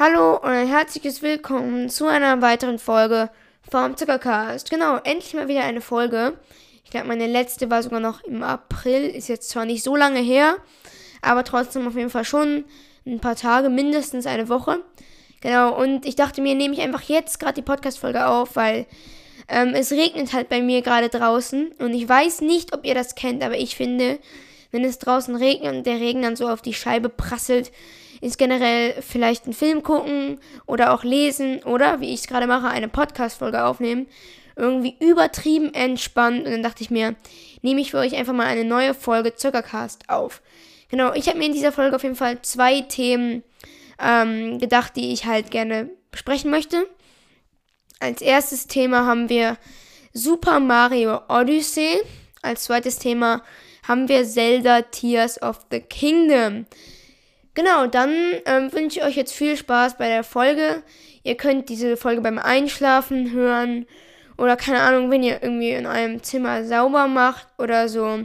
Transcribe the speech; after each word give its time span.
Hallo 0.00 0.36
und 0.36 0.50
ein 0.50 0.68
herzliches 0.68 1.22
Willkommen 1.22 1.90
zu 1.90 2.06
einer 2.06 2.40
weiteren 2.40 2.78
Folge 2.78 3.30
vom 3.68 3.96
Zuckercast. 3.96 4.70
Genau, 4.70 4.98
endlich 4.98 5.34
mal 5.34 5.48
wieder 5.48 5.64
eine 5.64 5.80
Folge. 5.80 6.38
Ich 6.84 6.92
glaube, 6.92 7.08
meine 7.08 7.26
letzte 7.26 7.68
war 7.68 7.82
sogar 7.82 7.98
noch 7.98 8.22
im 8.22 8.44
April. 8.44 9.08
Ist 9.08 9.28
jetzt 9.28 9.50
zwar 9.50 9.64
nicht 9.64 9.82
so 9.82 9.96
lange 9.96 10.20
her, 10.20 10.58
aber 11.20 11.42
trotzdem 11.42 11.88
auf 11.88 11.96
jeden 11.96 12.10
Fall 12.10 12.24
schon 12.24 12.64
ein 13.04 13.18
paar 13.18 13.34
Tage, 13.34 13.70
mindestens 13.70 14.26
eine 14.26 14.48
Woche. 14.48 14.78
Genau, 15.40 15.76
und 15.76 16.06
ich 16.06 16.14
dachte 16.14 16.42
mir, 16.42 16.54
nehme 16.54 16.74
ich 16.74 16.80
einfach 16.80 17.02
jetzt 17.02 17.40
gerade 17.40 17.54
die 17.54 17.62
Podcast-Folge 17.62 18.28
auf, 18.28 18.54
weil 18.54 18.86
ähm, 19.48 19.74
es 19.74 19.90
regnet 19.90 20.32
halt 20.32 20.48
bei 20.48 20.62
mir 20.62 20.82
gerade 20.82 21.08
draußen. 21.08 21.72
Und 21.80 21.92
ich 21.92 22.08
weiß 22.08 22.42
nicht, 22.42 22.72
ob 22.72 22.86
ihr 22.86 22.94
das 22.94 23.16
kennt, 23.16 23.42
aber 23.42 23.56
ich 23.56 23.74
finde, 23.74 24.20
wenn 24.70 24.84
es 24.84 25.00
draußen 25.00 25.34
regnet 25.34 25.74
und 25.74 25.86
der 25.86 25.98
Regen 25.98 26.22
dann 26.22 26.36
so 26.36 26.48
auf 26.48 26.62
die 26.62 26.74
Scheibe 26.74 27.08
prasselt, 27.08 27.72
ist 28.20 28.38
generell 28.38 29.00
vielleicht 29.00 29.44
einen 29.44 29.54
Film 29.54 29.82
gucken 29.82 30.40
oder 30.66 30.92
auch 30.92 31.04
lesen 31.04 31.62
oder, 31.64 32.00
wie 32.00 32.12
ich 32.12 32.20
es 32.20 32.26
gerade 32.26 32.46
mache, 32.46 32.68
eine 32.68 32.88
Podcast-Folge 32.88 33.64
aufnehmen. 33.64 34.06
Irgendwie 34.56 34.96
übertrieben 34.98 35.72
entspannt. 35.72 36.44
Und 36.44 36.52
dann 36.52 36.62
dachte 36.62 36.82
ich 36.82 36.90
mir, 36.90 37.14
nehme 37.62 37.80
ich 37.80 37.92
für 37.92 37.98
euch 37.98 38.16
einfach 38.16 38.32
mal 38.32 38.46
eine 38.46 38.64
neue 38.64 38.94
Folge 38.94 39.34
Zuckercast 39.34 40.08
auf. 40.08 40.42
Genau, 40.88 41.12
ich 41.12 41.28
habe 41.28 41.38
mir 41.38 41.46
in 41.46 41.52
dieser 41.52 41.72
Folge 41.72 41.94
auf 41.94 42.02
jeden 42.02 42.16
Fall 42.16 42.40
zwei 42.42 42.80
Themen 42.80 43.44
ähm, 44.00 44.58
gedacht, 44.58 44.96
die 44.96 45.12
ich 45.12 45.26
halt 45.26 45.50
gerne 45.50 45.90
besprechen 46.10 46.50
möchte. 46.50 46.86
Als 48.00 48.22
erstes 48.22 48.66
Thema 48.66 49.06
haben 49.06 49.28
wir 49.28 49.58
Super 50.12 50.60
Mario 50.60 51.20
Odyssey. 51.28 52.00
Als 52.42 52.64
zweites 52.64 52.98
Thema 52.98 53.42
haben 53.86 54.08
wir 54.08 54.24
Zelda 54.24 54.82
Tears 54.82 55.40
of 55.42 55.66
the 55.70 55.80
Kingdom. 55.80 56.66
Genau, 57.54 57.86
dann 57.86 58.10
ähm, 58.46 58.72
wünsche 58.72 59.00
ich 59.00 59.04
euch 59.04 59.16
jetzt 59.16 59.32
viel 59.32 59.56
Spaß 59.56 59.98
bei 59.98 60.08
der 60.08 60.24
Folge. 60.24 60.82
Ihr 61.24 61.36
könnt 61.36 61.68
diese 61.68 61.96
Folge 61.96 62.20
beim 62.20 62.38
Einschlafen 62.38 63.32
hören 63.32 63.86
oder 64.36 64.56
keine 64.56 64.80
Ahnung, 64.80 65.10
wenn 65.10 65.22
ihr 65.22 65.42
irgendwie 65.42 65.70
in 65.70 65.86
eurem 65.86 66.22
Zimmer 66.22 66.64
sauber 66.64 67.08
macht 67.08 67.48
oder 67.58 67.88
so. 67.88 68.20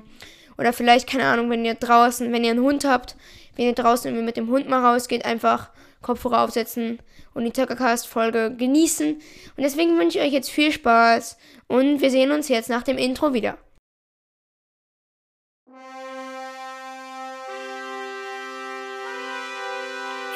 Oder 0.58 0.72
vielleicht, 0.72 1.10
keine 1.10 1.26
Ahnung, 1.26 1.50
wenn 1.50 1.66
ihr 1.66 1.74
draußen, 1.74 2.32
wenn 2.32 2.44
ihr 2.44 2.52
einen 2.52 2.62
Hund 2.62 2.86
habt, 2.86 3.16
wenn 3.56 3.66
ihr 3.66 3.74
draußen 3.74 4.10
irgendwie 4.10 4.26
mit 4.26 4.38
dem 4.38 4.50
Hund 4.50 4.70
mal 4.70 4.86
rausgeht, 4.86 5.26
einfach 5.26 5.70
Kopfhörer 6.02 6.44
aufsetzen 6.44 7.00
und 7.34 7.46
die 7.46 7.54
Zuckercast-Folge 7.54 8.56
genießen. 8.56 9.14
Und 9.14 9.64
deswegen 9.64 9.98
wünsche 9.98 10.20
ich 10.20 10.26
euch 10.26 10.34
jetzt 10.34 10.52
viel 10.52 10.72
Spaß 10.72 11.38
und 11.68 12.02
wir 12.02 12.12
sehen 12.12 12.32
uns 12.32 12.50
jetzt 12.50 12.70
nach 12.70 12.84
dem 12.84 13.00
Intro 13.00 13.34
wieder. 13.34 13.58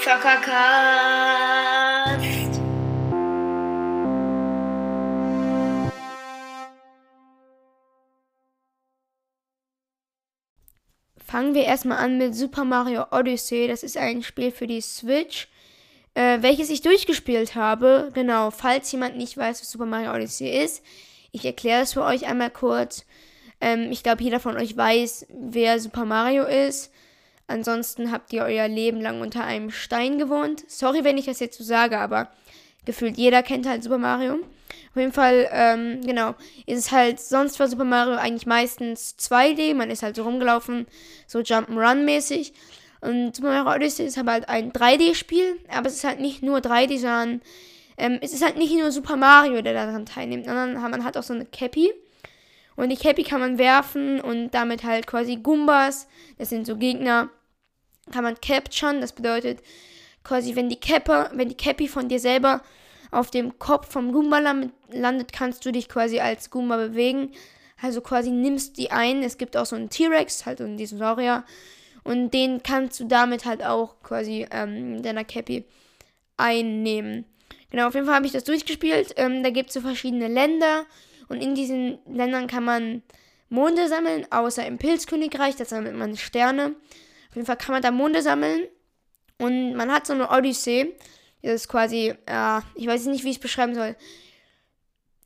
Zuckercast. 0.07 0.55
Fangen 11.17 11.53
wir 11.53 11.65
erstmal 11.65 11.97
an 11.97 12.17
mit 12.17 12.33
Super 12.35 12.63
Mario 12.63 13.07
Odyssey. 13.11 13.67
Das 13.67 13.83
ist 13.83 13.97
ein 13.97 14.23
Spiel 14.23 14.51
für 14.51 14.65
die 14.65 14.79
Switch, 14.79 15.49
äh, 16.13 16.41
welches 16.41 16.69
ich 16.69 16.81
durchgespielt 16.81 17.55
habe. 17.55 18.11
Genau, 18.13 18.49
falls 18.49 18.89
jemand 18.93 19.17
nicht 19.17 19.35
weiß, 19.35 19.59
was 19.59 19.69
Super 19.69 19.87
Mario 19.87 20.13
Odyssey 20.13 20.47
ist, 20.63 20.85
ich 21.33 21.43
erkläre 21.43 21.81
es 21.81 21.91
für 21.91 22.03
euch 22.03 22.27
einmal 22.27 22.51
kurz. 22.51 23.05
Ähm, 23.59 23.91
ich 23.91 24.03
glaube, 24.03 24.23
jeder 24.23 24.39
von 24.39 24.55
euch 24.55 24.77
weiß, 24.77 25.25
wer 25.37 25.81
Super 25.81 26.05
Mario 26.05 26.45
ist. 26.45 26.93
Ansonsten 27.47 28.11
habt 28.11 28.33
ihr 28.33 28.43
euer 28.43 28.67
Leben 28.67 29.01
lang 29.01 29.21
unter 29.21 29.43
einem 29.43 29.71
Stein 29.71 30.17
gewohnt. 30.17 30.69
Sorry, 30.69 31.03
wenn 31.03 31.17
ich 31.17 31.25
das 31.25 31.39
jetzt 31.39 31.57
so 31.57 31.63
sage, 31.63 31.97
aber 31.97 32.29
gefühlt 32.85 33.17
jeder 33.17 33.41
kennt 33.41 33.67
halt 33.67 33.83
Super 33.83 33.97
Mario. 33.97 34.33
Auf 34.33 34.95
jeden 34.95 35.13
Fall, 35.13 35.47
ähm, 35.51 36.01
genau, 36.05 36.35
ist 36.65 36.79
es 36.79 36.91
halt, 36.91 37.19
sonst 37.19 37.59
war 37.59 37.67
Super 37.67 37.85
Mario 37.85 38.15
eigentlich 38.15 38.47
meistens 38.47 39.15
2D, 39.19 39.75
man 39.75 39.89
ist 39.89 40.03
halt 40.03 40.15
so 40.15 40.23
rumgelaufen, 40.23 40.87
so 41.25 41.39
Jump'n'Run-mäßig. 41.39 42.53
Und 42.99 43.35
Super 43.35 43.49
Mario 43.49 43.75
Odyssey 43.75 44.05
ist 44.05 44.17
aber 44.17 44.33
halt 44.33 44.49
ein 44.49 44.71
3D-Spiel, 44.71 45.59
aber 45.69 45.87
es 45.87 45.95
ist 45.95 46.03
halt 46.03 46.19
nicht 46.19 46.43
nur 46.43 46.59
3D, 46.59 46.99
sondern 46.99 47.41
ähm, 47.97 48.19
es 48.21 48.33
ist 48.33 48.43
halt 48.43 48.57
nicht 48.57 48.73
nur 48.73 48.91
Super 48.91 49.15
Mario, 49.15 49.61
der 49.61 49.73
daran 49.73 50.05
teilnimmt, 50.05 50.45
sondern 50.45 50.73
man 50.73 51.03
hat 51.03 51.15
auch 51.15 51.23
so 51.23 51.33
eine 51.33 51.45
Cappy. 51.45 51.91
Und 52.77 52.89
die 52.89 52.95
Cappy 52.95 53.23
kann 53.23 53.41
man 53.41 53.57
werfen 53.57 54.21
und 54.21 54.51
damit 54.51 54.83
halt 54.83 55.07
quasi 55.07 55.37
Gumbas, 55.37 56.07
das 56.37 56.49
sind 56.49 56.65
so 56.65 56.77
Gegner, 56.77 57.29
kann 58.11 58.23
man 58.23 58.39
capturen. 58.39 59.01
Das 59.01 59.13
bedeutet 59.13 59.59
quasi, 60.23 60.55
wenn 60.55 60.69
die 60.69 60.79
Cappe, 60.79 61.29
wenn 61.33 61.49
die 61.49 61.57
Cappy 61.57 61.87
von 61.87 62.07
dir 62.07 62.19
selber 62.19 62.61
auf 63.11 63.31
dem 63.31 63.57
Kopf 63.57 63.91
vom 63.91 64.11
Goomba 64.11 64.39
landet, 64.91 65.33
kannst 65.33 65.65
du 65.65 65.71
dich 65.71 65.89
quasi 65.89 66.19
als 66.19 66.51
Goomba 66.51 66.77
bewegen. 66.77 67.31
Also 67.81 67.99
quasi 68.01 68.29
nimmst 68.29 68.77
die 68.77 68.91
ein. 68.91 69.23
Es 69.23 69.37
gibt 69.37 69.57
auch 69.57 69.65
so 69.65 69.75
einen 69.75 69.89
T-Rex, 69.89 70.45
halt 70.45 70.59
so 70.59 70.63
einen 70.63 70.77
Dinosaurier. 70.77 71.43
Und 72.03 72.31
den 72.31 72.61
kannst 72.61 72.99
du 72.99 73.05
damit 73.05 73.45
halt 73.45 73.65
auch 73.65 73.95
quasi 74.03 74.47
ähm, 74.51 75.01
deiner 75.01 75.23
Cappy 75.23 75.65
einnehmen. 76.37 77.25
Genau, 77.71 77.87
auf 77.87 77.95
jeden 77.95 78.05
Fall 78.05 78.15
habe 78.15 78.27
ich 78.27 78.31
das 78.31 78.43
durchgespielt. 78.43 79.13
Ähm, 79.17 79.43
da 79.43 79.49
gibt 79.49 79.69
es 79.69 79.73
so 79.73 79.81
verschiedene 79.81 80.27
Länder. 80.27 80.85
Und 81.29 81.41
in 81.41 81.55
diesen 81.55 81.99
Ländern 82.05 82.47
kann 82.47 82.63
man 82.63 83.03
Monde 83.49 83.87
sammeln, 83.87 84.25
außer 84.31 84.65
im 84.65 84.77
Pilzkönigreich. 84.77 85.55
Da 85.55 85.65
sammelt 85.65 85.95
man 85.95 86.17
Sterne. 86.17 86.75
Auf 87.29 87.35
jeden 87.35 87.45
Fall 87.45 87.57
kann 87.57 87.73
man 87.73 87.81
da 87.81 87.91
Monde 87.91 88.21
sammeln. 88.21 88.67
Und 89.37 89.75
man 89.75 89.91
hat 89.91 90.07
so 90.07 90.13
eine 90.13 90.29
Odyssee. 90.29 90.95
Das 91.41 91.53
ist 91.53 91.67
quasi, 91.67 92.13
ja, 92.27 92.63
ich 92.75 92.87
weiß 92.87 93.05
nicht, 93.05 93.23
wie 93.23 93.29
ich 93.29 93.37
es 93.37 93.41
beschreiben 93.41 93.75
soll. 93.75 93.95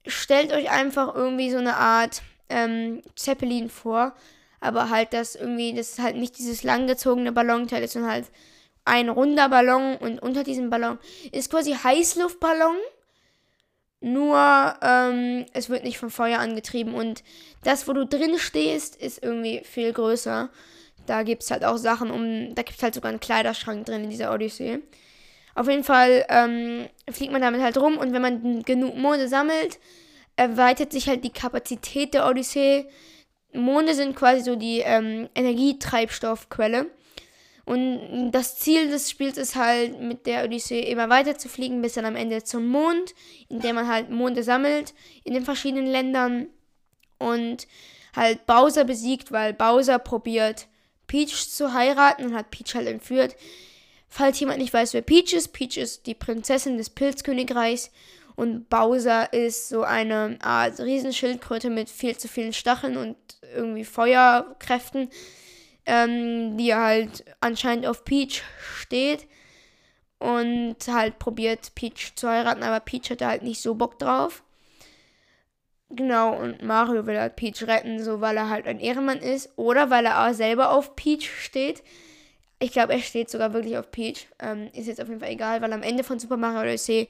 Stellt 0.06 0.51
euch 0.51 0.69
einfach 0.69 1.16
irgendwie 1.16 1.51
so 1.51 1.57
eine 1.57 1.78
Art 1.78 2.22
ähm, 2.50 3.01
Zeppelin 3.16 3.69
vor. 3.69 4.13
Aber 4.59 4.90
halt 4.90 5.13
das 5.13 5.35
irgendwie, 5.35 5.73
das 5.73 5.90
ist 5.90 6.00
halt 6.00 6.17
nicht 6.17 6.38
dieses 6.38 6.63
langgezogene 6.63 7.31
Ballonteil, 7.31 7.84
ist 7.84 7.95
halt 7.95 8.28
ein 8.85 9.09
runder 9.09 9.50
Ballon 9.50 9.97
und 9.97 10.19
unter 10.19 10.44
diesem 10.44 10.69
Ballon 10.69 11.00
ist 11.31 11.50
quasi 11.50 11.73
Heißluftballon. 11.73 12.75
Nur 14.01 14.75
ähm, 14.81 15.45
es 15.53 15.69
wird 15.69 15.84
nicht 15.84 16.00
vom 16.00 16.09
Feuer 16.09 16.39
angetrieben 16.39 16.95
und 16.95 17.23
das, 17.63 17.88
wo 17.88 17.94
du 17.94 18.06
drin 18.06 18.39
stehst, 18.39 18.95
ist 18.95 19.23
irgendwie 19.23 19.62
viel 19.63 19.94
größer. 19.94 20.50
Da 21.06 21.23
gibt 21.23 21.44
es 21.44 21.51
halt 21.51 21.63
auch 21.63 21.78
Sachen 21.78 22.09
um. 22.09 22.56
Da 22.56 22.63
gibt 22.63 22.78
es 22.78 22.84
halt 22.84 22.95
sogar 22.95 23.09
einen 23.09 23.19
Kleiderschrank 23.19 23.85
drin 23.85 24.03
in 24.03 24.09
dieser 24.09 24.34
Odyssee. 24.34 24.79
Auf 25.53 25.67
jeden 25.67 25.84
Fall 25.84 26.25
ähm, 26.29 26.88
fliegt 27.11 27.31
man 27.31 27.41
damit 27.41 27.61
halt 27.61 27.78
rum 27.78 27.97
und 27.97 28.13
wenn 28.13 28.22
man 28.22 28.63
genug 28.63 28.95
Monde 28.95 29.28
sammelt, 29.28 29.79
erweitert 30.35 30.91
sich 30.91 31.07
halt 31.07 31.23
die 31.23 31.34
Kapazität 31.34 32.13
der 32.13 32.28
Odyssee. 32.28 32.88
Monde 33.53 33.94
sind 33.94 34.16
quasi 34.16 34.41
so 34.41 34.56
die 34.56 34.79
ähm, 34.79 35.29
Energietreibstoffquelle. 35.35 36.88
Und 37.71 38.31
das 38.31 38.57
Ziel 38.57 38.89
des 38.89 39.09
Spiels 39.09 39.37
ist 39.37 39.55
halt, 39.55 39.97
mit 40.01 40.25
der 40.25 40.43
Odyssee 40.43 40.81
immer 40.81 41.07
weiter 41.07 41.37
zu 41.37 41.47
fliegen, 41.47 41.81
bis 41.81 41.93
dann 41.93 42.03
am 42.03 42.17
Ende 42.17 42.43
zum 42.43 42.67
Mond, 42.67 43.15
in 43.47 43.61
dem 43.61 43.75
man 43.75 43.87
halt 43.87 44.09
Monde 44.09 44.43
sammelt 44.43 44.93
in 45.23 45.33
den 45.33 45.45
verschiedenen 45.45 45.85
Ländern 45.85 46.47
und 47.17 47.67
halt 48.13 48.45
Bowser 48.45 48.83
besiegt, 48.83 49.31
weil 49.31 49.53
Bowser 49.53 49.99
probiert 49.99 50.67
Peach 51.07 51.49
zu 51.49 51.71
heiraten 51.71 52.25
und 52.25 52.35
hat 52.35 52.51
Peach 52.51 52.75
halt 52.75 52.89
entführt. 52.89 53.37
Falls 54.09 54.37
jemand 54.41 54.59
nicht 54.59 54.73
weiß, 54.73 54.93
wer 54.93 55.01
Peach 55.01 55.31
ist, 55.31 55.53
Peach 55.53 55.77
ist 55.77 56.07
die 56.07 56.13
Prinzessin 56.13 56.77
des 56.77 56.89
Pilzkönigreichs 56.89 57.89
und 58.35 58.67
Bowser 58.69 59.31
ist 59.31 59.69
so 59.69 59.83
eine 59.83 60.37
Art 60.41 60.77
Riesenschildkröte 60.81 61.69
mit 61.69 61.89
viel 61.89 62.17
zu 62.17 62.27
vielen 62.27 62.51
Stacheln 62.51 62.97
und 62.97 63.15
irgendwie 63.55 63.85
Feuerkräften, 63.85 65.09
ähm, 65.85 66.57
die 66.57 66.73
halt 66.73 67.25
anscheinend 67.39 67.85
auf 67.85 68.03
Peach 68.03 68.43
steht 68.79 69.27
und 70.19 70.75
halt 70.87 71.19
probiert 71.19 71.73
Peach 71.75 72.13
zu 72.16 72.29
heiraten, 72.29 72.63
aber 72.63 72.79
Peach 72.79 73.09
hatte 73.09 73.28
halt 73.28 73.43
nicht 73.43 73.61
so 73.61 73.75
Bock 73.75 73.97
drauf. 73.97 74.43
Genau, 75.89 76.37
und 76.37 76.61
Mario 76.63 77.05
will 77.05 77.19
halt 77.19 77.35
Peach 77.35 77.63
retten, 77.67 78.01
so 78.01 78.22
weil 78.22 78.37
er 78.37 78.49
halt 78.49 78.66
ein 78.66 78.79
Ehrenmann 78.79 79.19
ist. 79.19 79.49
Oder 79.57 79.89
weil 79.89 80.05
er 80.05 80.25
auch 80.25 80.33
selber 80.33 80.72
auf 80.72 80.95
Peach 80.95 81.29
steht. 81.29 81.84
Ich 82.59 82.72
glaube, 82.72 82.93
er 82.93 82.99
steht 82.99 83.29
sogar 83.29 83.53
wirklich 83.53 83.77
auf 83.77 83.91
Peach. 83.91 84.27
Ähm, 84.39 84.69
ist 84.73 84.87
jetzt 84.87 85.01
auf 85.01 85.09
jeden 85.09 85.19
Fall 85.19 85.31
egal, 85.31 85.61
weil 85.61 85.73
am 85.73 85.84
Ende 85.84 86.03
von 86.03 86.19
Super 86.19 86.37
Mario 86.37 86.61
Odyssey 86.61 87.09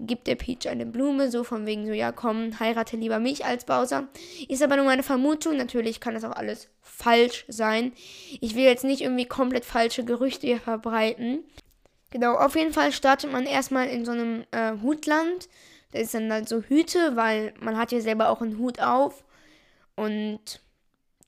gibt 0.00 0.26
der 0.26 0.34
Peach 0.34 0.68
eine 0.68 0.86
Blume, 0.86 1.30
so 1.30 1.44
von 1.44 1.66
wegen 1.66 1.86
so, 1.86 1.92
ja 1.92 2.12
komm, 2.12 2.58
heirate 2.58 2.96
lieber 2.96 3.18
mich 3.18 3.44
als 3.44 3.64
Bowser. 3.64 4.08
Ist 4.48 4.62
aber 4.62 4.76
nur 4.76 4.86
meine 4.86 5.02
Vermutung, 5.02 5.56
natürlich 5.56 6.00
kann 6.00 6.14
das 6.14 6.24
auch 6.24 6.36
alles 6.36 6.68
falsch 6.80 7.44
sein. 7.48 7.92
Ich 8.40 8.54
will 8.54 8.64
jetzt 8.64 8.84
nicht 8.84 9.02
irgendwie 9.02 9.26
komplett 9.26 9.64
falsche 9.64 10.04
Gerüchte 10.04 10.46
hier 10.46 10.60
verbreiten. 10.60 11.44
Genau, 12.10 12.34
auf 12.34 12.56
jeden 12.56 12.72
Fall 12.72 12.92
startet 12.92 13.30
man 13.30 13.44
erstmal 13.44 13.88
in 13.88 14.04
so 14.04 14.12
einem 14.12 14.44
äh, 14.50 14.72
Hutland 14.82 15.48
das 15.92 16.02
ist 16.02 16.14
dann 16.14 16.32
halt 16.32 16.48
so 16.48 16.62
Hüte, 16.62 17.16
weil 17.16 17.52
man 17.60 17.76
hat 17.76 17.92
ja 17.92 18.00
selber 18.00 18.28
auch 18.28 18.40
einen 18.40 18.58
Hut 18.58 18.80
auf. 18.80 19.24
Und 19.96 20.60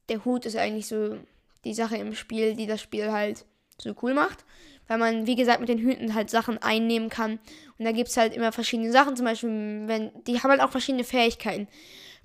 der 0.08 0.24
Hut 0.24 0.46
ist 0.46 0.56
eigentlich 0.56 0.86
so 0.86 1.18
die 1.64 1.74
Sache 1.74 1.96
im 1.96 2.14
Spiel, 2.14 2.54
die 2.54 2.66
das 2.66 2.80
Spiel 2.80 3.10
halt 3.12 3.44
so 3.78 3.94
cool 4.02 4.14
macht. 4.14 4.44
Weil 4.88 4.98
man, 4.98 5.26
wie 5.26 5.36
gesagt, 5.36 5.60
mit 5.60 5.68
den 5.68 5.78
Hüten 5.78 6.14
halt 6.14 6.30
Sachen 6.30 6.58
einnehmen 6.58 7.08
kann. 7.08 7.38
Und 7.78 7.84
da 7.84 7.92
gibt 7.92 8.08
es 8.08 8.16
halt 8.16 8.34
immer 8.34 8.52
verschiedene 8.52 8.92
Sachen, 8.92 9.16
zum 9.16 9.26
Beispiel, 9.26 9.84
wenn, 9.86 10.10
die 10.26 10.40
haben 10.40 10.50
halt 10.50 10.60
auch 10.60 10.70
verschiedene 10.70 11.04
Fähigkeiten. 11.04 11.68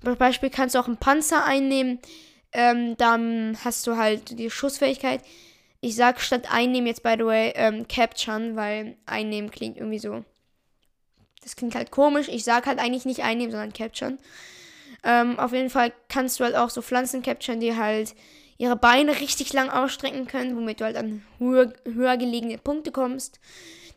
Zum 0.02 0.16
Beispiel 0.16 0.50
kannst 0.50 0.74
du 0.74 0.78
auch 0.78 0.86
einen 0.86 0.96
Panzer 0.96 1.44
einnehmen, 1.44 1.98
ähm, 2.52 2.96
dann 2.96 3.58
hast 3.64 3.86
du 3.86 3.96
halt 3.96 4.38
die 4.38 4.50
Schussfähigkeit. 4.50 5.22
Ich 5.80 5.94
sag 5.96 6.20
statt 6.20 6.52
einnehmen 6.52 6.86
jetzt, 6.86 7.02
by 7.02 7.14
the 7.18 7.24
way, 7.24 7.52
ähm, 7.54 7.86
capturen, 7.88 8.56
weil 8.56 8.96
einnehmen 9.06 9.50
klingt 9.50 9.76
irgendwie 9.76 9.98
so. 9.98 10.24
Das 11.42 11.56
klingt 11.56 11.74
halt 11.74 11.90
komisch. 11.90 12.28
Ich 12.28 12.44
sag 12.44 12.66
halt 12.66 12.78
eigentlich 12.78 13.04
nicht 13.04 13.22
einnehmen, 13.22 13.52
sondern 13.52 13.72
capturen. 13.72 14.18
Ähm, 15.04 15.38
auf 15.38 15.52
jeden 15.52 15.70
Fall 15.70 15.92
kannst 16.08 16.40
du 16.40 16.44
halt 16.44 16.56
auch 16.56 16.70
so 16.70 16.82
Pflanzen 16.82 17.22
capturen, 17.22 17.60
die 17.60 17.76
halt 17.76 18.14
ihre 18.58 18.76
Beine 18.76 19.20
richtig 19.20 19.52
lang 19.52 19.70
ausstrecken 19.70 20.26
können, 20.26 20.56
womit 20.56 20.80
du 20.80 20.84
halt 20.84 20.96
an 20.96 21.24
höher, 21.38 21.72
höher 21.84 22.16
gelegene 22.16 22.58
Punkte 22.58 22.90
kommst. 22.90 23.40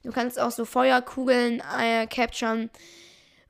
Du 0.03 0.11
kannst 0.11 0.39
auch 0.39 0.51
so 0.51 0.65
Feuerkugeln 0.65 1.61
äh, 1.79 2.07
capturen, 2.07 2.69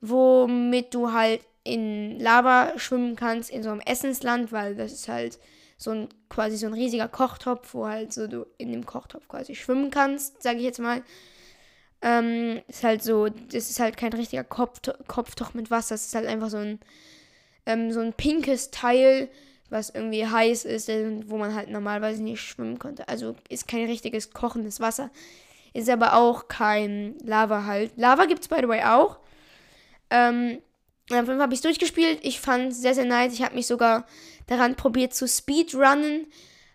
womit 0.00 0.94
du 0.94 1.12
halt 1.12 1.42
in 1.64 2.18
Lava 2.18 2.72
schwimmen 2.78 3.14
kannst, 3.14 3.50
in 3.50 3.62
so 3.62 3.70
einem 3.70 3.80
Essensland, 3.80 4.52
weil 4.52 4.74
das 4.74 4.92
ist 4.92 5.08
halt 5.08 5.38
so 5.76 5.90
ein 5.90 6.08
quasi 6.28 6.56
so 6.56 6.66
ein 6.66 6.74
riesiger 6.74 7.08
Kochtopf, 7.08 7.74
wo 7.74 7.86
halt 7.86 8.12
so 8.12 8.26
du 8.26 8.46
in 8.56 8.72
dem 8.72 8.86
Kochtopf 8.86 9.28
quasi 9.28 9.54
schwimmen 9.54 9.90
kannst, 9.90 10.42
sage 10.42 10.58
ich 10.58 10.64
jetzt 10.64 10.80
mal. 10.80 11.02
Ähm, 12.00 12.62
ist 12.66 12.82
halt 12.82 13.02
so, 13.02 13.28
das 13.28 13.70
ist 13.70 13.78
halt 13.78 13.96
kein 13.96 14.12
richtiger 14.12 14.42
Kopf, 14.42 14.80
Kopftoch 15.06 15.54
mit 15.54 15.70
Wasser, 15.70 15.94
das 15.94 16.06
ist 16.06 16.14
halt 16.14 16.26
einfach 16.26 16.50
so 16.50 16.56
ein, 16.56 16.80
ähm, 17.64 17.92
so 17.92 18.00
ein 18.00 18.12
pinkes 18.12 18.72
Teil, 18.72 19.28
was 19.72 19.90
irgendwie 19.90 20.26
heiß 20.26 20.64
ist, 20.64 20.88
wo 21.26 21.38
man 21.38 21.54
halt 21.54 21.70
normalerweise 21.70 22.22
nicht 22.22 22.40
schwimmen 22.40 22.78
konnte. 22.78 23.08
Also 23.08 23.34
ist 23.48 23.66
kein 23.66 23.86
richtiges 23.86 24.30
kochendes 24.30 24.78
Wasser. 24.80 25.10
Ist 25.72 25.88
aber 25.88 26.14
auch 26.14 26.48
kein 26.48 27.16
Lava 27.24 27.64
halt. 27.64 27.92
Lava 27.96 28.26
gibt 28.26 28.42
es 28.42 28.48
by 28.48 28.58
the 28.60 28.68
way 28.68 28.82
auch. 28.84 29.18
Ähm, 30.10 30.58
auf 31.10 31.16
jeden 31.16 31.26
Fall 31.26 31.40
habe 31.40 31.54
ich 31.54 31.58
es 31.58 31.62
durchgespielt. 31.62 32.20
Ich 32.22 32.40
fand 32.40 32.72
es 32.72 32.82
sehr, 32.82 32.94
sehr 32.94 33.06
nice. 33.06 33.32
Ich 33.32 33.42
habe 33.42 33.54
mich 33.54 33.66
sogar 33.66 34.06
daran 34.46 34.76
probiert 34.76 35.14
zu 35.14 35.26
speedrunnen. 35.26 36.26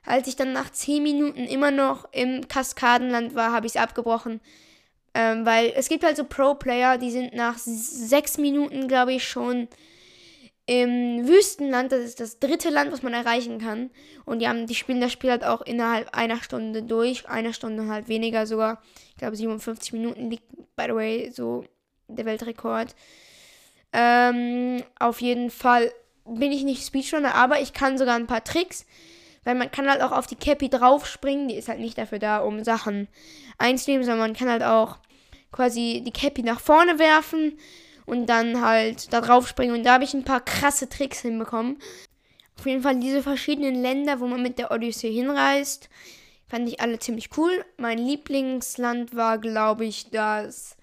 Als 0.06 0.28
ich 0.28 0.36
dann 0.36 0.54
nach 0.54 0.72
10 0.72 1.04
Minuten 1.04 1.46
immer 1.46 1.70
noch 1.70 2.12
im 2.14 2.48
Kaskadenland 2.48 3.36
war, 3.36 3.52
habe 3.52 3.68
ich 3.68 3.76
es 3.76 3.82
abgebrochen. 3.82 4.42
Ähm, 5.14 5.46
weil 5.46 5.74
es 5.76 5.90
gibt 5.90 6.04
halt 6.04 6.18
so 6.18 6.24
Pro-Player, 6.24 6.98
die 6.98 7.12
sind 7.12 7.34
nach 7.34 7.58
6 7.58 8.38
Minuten, 8.38 8.88
glaube 8.88 9.14
ich, 9.14 9.28
schon 9.28 9.68
im 10.68 11.26
Wüstenland, 11.26 11.94
das 11.94 12.02
ist 12.02 12.20
das 12.20 12.40
dritte 12.40 12.70
Land, 12.70 12.92
was 12.92 13.02
man 13.02 13.14
erreichen 13.14 13.58
kann. 13.58 13.90
Und 14.26 14.40
die, 14.40 14.50
haben, 14.50 14.68
die 14.68 14.76
spielen 14.76 15.00
das 15.00 15.14
Spiel 15.14 15.32
halt 15.32 15.46
auch 15.46 15.62
innerhalb 15.62 16.14
einer 16.14 16.44
Stunde 16.44 16.84
durch. 16.84 17.28
Einer 17.30 17.54
Stunde 17.54 17.88
halt 17.88 18.10
weniger 18.10 18.46
sogar. 18.46 18.82
Ich 19.12 19.16
glaube 19.16 19.38
57 19.38 19.94
Minuten 19.94 20.30
liegt, 20.30 20.44
by 20.76 20.84
the 20.88 20.94
way, 20.96 21.32
so 21.34 21.64
der 22.10 22.26
Weltrekord. 22.26 22.96
Ähm, 23.94 24.84
auf 25.00 25.22
jeden 25.22 25.52
Fall 25.52 25.90
bin 26.26 26.52
ich 26.52 26.64
nicht 26.64 26.86
Speedrunner, 26.86 27.34
aber 27.34 27.62
ich 27.62 27.72
kann 27.72 27.98
sogar 27.98 28.16
ein 28.16 28.28
paar 28.28 28.44
Tricks. 28.44 28.86
Weil 29.46 29.56
man 29.56 29.72
kann 29.72 29.90
halt 29.90 30.02
auch 30.02 30.12
auf 30.12 30.28
die 30.28 30.36
Cappy 30.36 30.68
draufspringen. 30.68 31.48
Die 31.48 31.56
ist 31.56 31.70
halt 31.70 31.80
nicht 31.80 31.98
dafür 31.98 32.20
da, 32.20 32.40
um 32.40 32.66
Sachen 32.66 33.08
einzunehmen, 33.58 34.04
sondern 34.04 34.32
man 34.32 34.36
kann 34.36 34.50
halt 34.50 34.64
auch 34.64 34.98
quasi 35.54 36.04
die 36.06 36.12
Cappy 36.12 36.44
nach 36.44 36.60
vorne 36.60 37.00
werfen 37.00 37.58
und 38.08 38.26
dann 38.26 38.62
halt 38.62 39.14
da 39.14 39.22
drauf 39.22 39.48
springen. 39.48 39.76
Und 39.76 39.84
da 39.84 39.94
habe 39.94 40.04
ich 40.04 40.16
ein 40.16 40.24
paar 40.24 40.42
krasse 40.42 40.90
Tricks 40.90 41.20
hinbekommen. 41.20 41.78
Auf 42.58 42.66
jeden 42.66 42.82
Fall 42.82 43.00
diese 43.00 43.22
verschiedenen 43.22 43.76
Länder, 43.76 44.20
wo 44.20 44.26
man 44.26 44.42
mit 44.42 44.58
der 44.58 44.72
Odyssee 44.72 45.12
hinreist, 45.12 45.90
fand 46.48 46.68
ich 46.68 46.80
alle 46.80 46.98
ziemlich 46.98 47.30
cool. 47.38 47.64
Mein 47.78 48.00
Lieblingsland 48.00 49.16
war, 49.16 49.38
glaube 49.38 49.86
ich, 49.86 50.10
das 50.10 50.78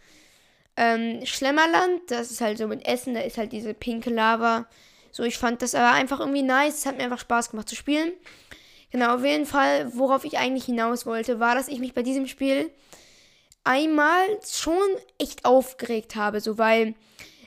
ähm, 0.76 1.24
Schlemmerland. 1.24 2.02
Das 2.08 2.30
ist 2.30 2.40
halt 2.40 2.58
so 2.58 2.68
mit 2.68 2.86
Essen, 2.86 3.14
da 3.14 3.20
ist 3.20 3.38
halt 3.38 3.52
diese 3.52 3.74
pinke 3.74 4.10
Lava. 4.10 4.66
So, 5.10 5.22
ich 5.22 5.38
fand 5.38 5.62
das 5.62 5.74
aber 5.74 5.92
einfach 5.92 6.20
irgendwie 6.20 6.42
nice. 6.42 6.78
Es 6.78 6.86
hat 6.86 6.98
mir 6.98 7.04
einfach 7.04 7.18
Spaß 7.18 7.50
gemacht 7.50 7.68
zu 7.68 7.74
spielen. 7.74 8.12
Genau, 8.90 9.14
auf 9.14 9.24
jeden 9.24 9.46
Fall, 9.46 9.90
worauf 9.96 10.24
ich 10.24 10.38
eigentlich 10.38 10.66
hinaus 10.66 11.06
wollte, 11.06 11.40
war, 11.40 11.54
dass 11.54 11.68
ich 11.68 11.80
mich 11.80 11.94
bei 11.94 12.02
diesem 12.02 12.26
Spiel 12.26 12.70
einmal 13.64 14.24
schon 14.46 14.76
echt 15.18 15.44
aufgeregt 15.44 16.16
habe, 16.16 16.40
so 16.40 16.58
weil 16.58 16.94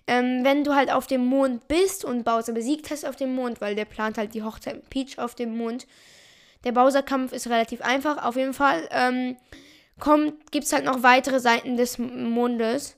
ähm, 0.07 0.43
wenn 0.43 0.63
du 0.63 0.73
halt 0.73 0.91
auf 0.91 1.05
dem 1.05 1.25
Mond 1.25 1.67
bist 1.67 2.05
und 2.05 2.23
Bowser 2.23 2.53
besiegt 2.53 2.89
hast 2.89 3.05
auf 3.05 3.15
dem 3.15 3.35
Mond, 3.35 3.61
weil 3.61 3.75
der 3.75 3.85
plant 3.85 4.17
halt 4.17 4.33
die 4.33 4.43
Hochzeit 4.43 4.75
mit 4.75 4.89
Peach 4.89 5.19
auf 5.19 5.35
dem 5.35 5.57
Mond. 5.57 5.85
Der 6.63 6.71
Bowser-Kampf 6.71 7.33
ist 7.33 7.47
relativ 7.47 7.81
einfach, 7.81 8.23
auf 8.23 8.35
jeden 8.35 8.53
Fall. 8.53 8.87
Ähm, 8.91 9.37
gibt 10.51 10.65
es 10.65 10.73
halt 10.73 10.85
noch 10.85 11.03
weitere 11.03 11.39
Seiten 11.39 11.75
des 11.75 11.97
Mondes. 11.97 12.95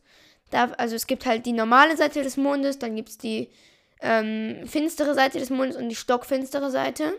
Da, 0.51 0.71
also 0.77 0.95
es 0.95 1.07
gibt 1.07 1.25
halt 1.25 1.45
die 1.45 1.53
normale 1.53 1.97
Seite 1.97 2.23
des 2.23 2.37
Mondes, 2.37 2.79
dann 2.79 2.95
gibt 2.95 3.09
es 3.09 3.17
die 3.17 3.49
ähm, 4.01 4.67
finstere 4.67 5.13
Seite 5.13 5.39
des 5.39 5.49
Mondes 5.49 5.77
und 5.77 5.89
die 5.89 5.95
stockfinstere 5.95 6.71
Seite. 6.71 7.13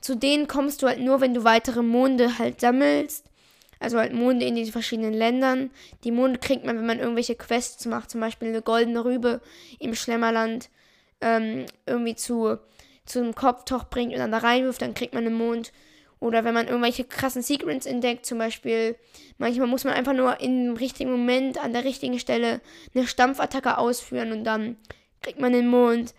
Zu 0.00 0.14
denen 0.16 0.48
kommst 0.48 0.82
du 0.82 0.86
halt 0.86 1.00
nur, 1.00 1.20
wenn 1.20 1.34
du 1.34 1.44
weitere 1.44 1.82
Monde 1.82 2.38
halt 2.38 2.60
sammelst. 2.60 3.26
Also 3.80 3.98
halt 3.98 4.12
Monde 4.12 4.44
in 4.44 4.54
diesen 4.54 4.72
verschiedenen 4.72 5.14
Ländern. 5.14 5.70
Die 6.04 6.12
Monde 6.12 6.38
kriegt 6.38 6.64
man, 6.64 6.76
wenn 6.76 6.86
man 6.86 7.00
irgendwelche 7.00 7.34
Quests 7.34 7.86
macht, 7.86 8.10
zum 8.10 8.20
Beispiel 8.20 8.48
eine 8.48 8.62
goldene 8.62 9.04
Rübe 9.04 9.40
im 9.78 9.94
Schlemmerland 9.94 10.68
ähm, 11.22 11.64
irgendwie 11.86 12.14
zu, 12.14 12.58
zu 13.06 13.18
einem 13.20 13.34
Kopftoch 13.34 13.84
bringt 13.84 14.12
und 14.12 14.18
dann 14.18 14.32
da 14.32 14.38
reinwirft, 14.38 14.82
dann 14.82 14.94
kriegt 14.94 15.14
man 15.14 15.26
einen 15.26 15.34
Mond. 15.34 15.72
Oder 16.20 16.44
wenn 16.44 16.52
man 16.52 16.68
irgendwelche 16.68 17.04
krassen 17.04 17.40
Secrets 17.40 17.86
entdeckt, 17.86 18.26
zum 18.26 18.36
Beispiel, 18.36 18.96
manchmal 19.38 19.66
muss 19.66 19.84
man 19.84 19.94
einfach 19.94 20.12
nur 20.12 20.38
im 20.40 20.76
richtigen 20.76 21.10
Moment 21.10 21.62
an 21.62 21.72
der 21.72 21.84
richtigen 21.84 22.18
Stelle 22.18 22.60
eine 22.94 23.06
Stampfattacke 23.06 23.78
ausführen 23.78 24.32
und 24.32 24.44
dann 24.44 24.76
kriegt 25.22 25.40
man 25.40 25.54
den 25.54 25.68
Mond. 25.68 26.14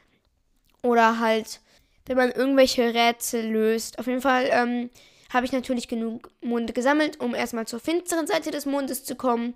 Oder 0.81 1.19
halt, 1.19 1.61
wenn 2.07 2.17
man 2.17 2.31
irgendwelche 2.31 2.95
Rätsel 2.95 3.51
löst. 3.51 3.99
Auf 3.99 4.07
jeden 4.07 4.21
Fall 4.21 4.49
ähm, 4.51 4.89
habe 5.33 5.45
ich 5.45 5.51
natürlich 5.51 5.87
genug 5.87 6.29
Monde 6.41 6.73
gesammelt, 6.73 7.19
um 7.19 7.33
erstmal 7.33 7.67
zur 7.67 7.79
finsteren 7.79 8.27
Seite 8.27 8.51
des 8.51 8.65
Mondes 8.65 9.03
zu 9.03 9.15
kommen. 9.15 9.53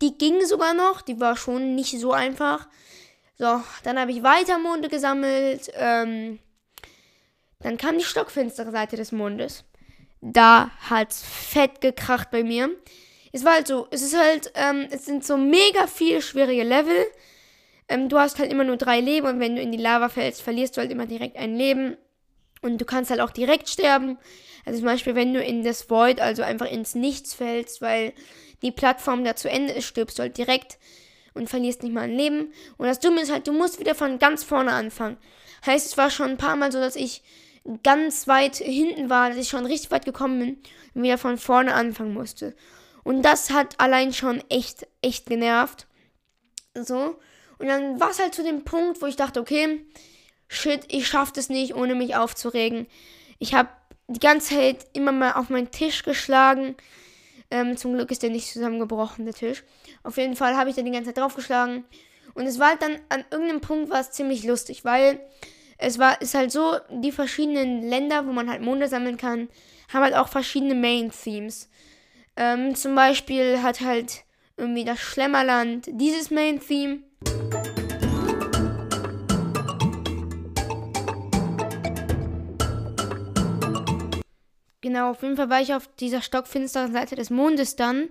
Die 0.00 0.16
ging 0.16 0.44
sogar 0.46 0.74
noch, 0.74 1.02
die 1.02 1.20
war 1.20 1.36
schon 1.36 1.74
nicht 1.74 1.98
so 1.98 2.12
einfach. 2.12 2.68
So, 3.38 3.60
dann 3.82 3.98
habe 3.98 4.12
ich 4.12 4.22
weiter 4.22 4.58
Monde 4.58 4.88
gesammelt. 4.88 5.70
Ähm, 5.74 6.38
dann 7.60 7.76
kam 7.76 7.98
die 7.98 8.04
stockfinstere 8.04 8.70
Seite 8.70 8.96
des 8.96 9.12
Mondes. 9.12 9.64
Da 10.20 10.70
hat's 10.88 11.22
fett 11.22 11.80
gekracht 11.80 12.30
bei 12.30 12.44
mir. 12.44 12.70
Es 13.32 13.44
war 13.44 13.54
halt 13.54 13.66
so, 13.66 13.88
es 13.90 14.02
ist 14.02 14.16
halt, 14.16 14.52
ähm, 14.54 14.86
es 14.90 15.06
sind 15.06 15.24
so 15.24 15.36
mega 15.36 15.86
viele 15.86 16.22
schwierige 16.22 16.64
Level. 16.64 17.06
Ähm, 17.88 18.08
du 18.08 18.18
hast 18.18 18.38
halt 18.38 18.52
immer 18.52 18.64
nur 18.64 18.76
drei 18.76 19.00
Leben 19.00 19.26
und 19.26 19.40
wenn 19.40 19.56
du 19.56 19.62
in 19.62 19.72
die 19.72 19.78
Lava 19.78 20.08
fällst, 20.08 20.42
verlierst 20.42 20.76
du 20.76 20.80
halt 20.80 20.90
immer 20.90 21.06
direkt 21.06 21.36
ein 21.36 21.56
Leben. 21.56 21.96
Und 22.60 22.80
du 22.80 22.84
kannst 22.84 23.10
halt 23.10 23.20
auch 23.20 23.30
direkt 23.30 23.68
sterben. 23.68 24.18
Also 24.64 24.78
zum 24.78 24.86
Beispiel, 24.86 25.14
wenn 25.14 25.34
du 25.34 25.42
in 25.42 25.64
das 25.64 25.90
Void, 25.90 26.20
also 26.20 26.42
einfach 26.42 26.70
ins 26.70 26.94
Nichts 26.94 27.34
fällst, 27.34 27.82
weil 27.82 28.12
die 28.62 28.70
Plattform 28.70 29.24
da 29.24 29.34
zu 29.34 29.50
Ende 29.50 29.72
ist, 29.72 29.86
stirbst 29.86 30.18
du 30.18 30.22
halt 30.22 30.38
direkt 30.38 30.78
und 31.34 31.48
verlierst 31.48 31.82
nicht 31.82 31.92
mal 31.92 32.02
ein 32.02 32.16
Leben. 32.16 32.52
Und 32.76 32.86
das 32.86 33.00
Dumme 33.00 33.20
ist 33.20 33.32
halt, 33.32 33.46
du 33.46 33.52
musst 33.52 33.80
wieder 33.80 33.94
von 33.94 34.18
ganz 34.18 34.44
vorne 34.44 34.72
anfangen. 34.72 35.16
Heißt, 35.66 35.86
es 35.86 35.98
war 35.98 36.10
schon 36.10 36.30
ein 36.30 36.36
paar 36.36 36.56
Mal 36.56 36.72
so, 36.72 36.78
dass 36.78 36.96
ich 36.96 37.22
ganz 37.82 38.26
weit 38.26 38.56
hinten 38.56 39.08
war, 39.08 39.28
dass 39.28 39.38
ich 39.38 39.48
schon 39.48 39.66
richtig 39.66 39.90
weit 39.90 40.04
gekommen 40.04 40.38
bin 40.38 40.58
und 40.94 41.02
wieder 41.02 41.18
von 41.18 41.38
vorne 41.38 41.74
anfangen 41.74 42.14
musste. 42.14 42.54
Und 43.04 43.22
das 43.22 43.50
hat 43.50 43.80
allein 43.80 44.12
schon 44.12 44.42
echt, 44.48 44.86
echt 45.00 45.26
genervt. 45.26 45.86
So. 46.74 47.18
Und 47.58 47.68
dann 47.68 48.00
war 48.00 48.10
es 48.10 48.18
halt 48.18 48.34
zu 48.34 48.42
dem 48.42 48.64
Punkt, 48.64 49.02
wo 49.02 49.06
ich 49.06 49.16
dachte, 49.16 49.40
okay, 49.40 49.84
shit, 50.48 50.82
ich 50.88 51.06
schaff 51.06 51.32
das 51.32 51.48
nicht, 51.48 51.74
ohne 51.74 51.94
mich 51.94 52.16
aufzuregen. 52.16 52.86
Ich 53.38 53.54
habe 53.54 53.70
die 54.08 54.20
ganze 54.20 54.54
Zeit 54.54 54.86
immer 54.92 55.12
mal 55.12 55.32
auf 55.32 55.50
meinen 55.50 55.70
Tisch 55.70 56.02
geschlagen. 56.02 56.76
Ähm, 57.50 57.76
zum 57.76 57.94
Glück 57.94 58.10
ist 58.10 58.22
der 58.22 58.30
nicht 58.30 58.48
zusammengebrochen, 58.48 59.24
der 59.24 59.34
Tisch. 59.34 59.62
Auf 60.02 60.16
jeden 60.16 60.36
Fall 60.36 60.56
habe 60.56 60.70
ich 60.70 60.76
da 60.76 60.82
die 60.82 60.90
ganze 60.90 61.12
Zeit 61.12 61.18
draufgeschlagen. 61.22 61.84
Und 62.34 62.46
es 62.46 62.58
war 62.58 62.70
halt 62.70 62.82
dann 62.82 62.98
an 63.08 63.24
irgendeinem 63.30 63.60
Punkt 63.60 63.90
war 63.90 64.00
es 64.00 64.10
ziemlich 64.10 64.44
lustig, 64.44 64.84
weil 64.84 65.20
es 65.78 65.98
war, 65.98 66.20
ist 66.22 66.34
halt 66.34 66.52
so, 66.52 66.76
die 66.90 67.12
verschiedenen 67.12 67.82
Länder, 67.82 68.26
wo 68.26 68.32
man 68.32 68.48
halt 68.48 68.62
Monde 68.62 68.88
sammeln 68.88 69.16
kann, 69.16 69.48
haben 69.92 70.02
halt 70.02 70.14
auch 70.14 70.28
verschiedene 70.28 70.74
Main-Themes. 70.74 71.68
Ähm, 72.36 72.74
zum 72.74 72.94
Beispiel 72.94 73.62
hat 73.62 73.80
halt 73.80 74.24
irgendwie 74.56 74.84
das 74.84 75.00
Schlemmerland 75.00 75.88
dieses 75.90 76.30
Main-Theme. 76.30 77.00
Genau, 84.82 85.12
auf 85.12 85.22
jeden 85.22 85.36
Fall 85.36 85.48
war 85.48 85.62
ich 85.62 85.74
auf 85.74 85.88
dieser 86.00 86.20
stockfinsteren 86.20 86.92
Seite 86.92 87.14
des 87.14 87.30
Mondes 87.30 87.76
dann 87.76 88.08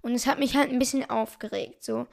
und 0.00 0.14
es 0.14 0.26
hat 0.26 0.38
mich 0.38 0.56
halt 0.56 0.70
ein 0.70 0.78
bisschen 0.78 1.08
aufgeregt, 1.08 1.84
so. 1.84 2.06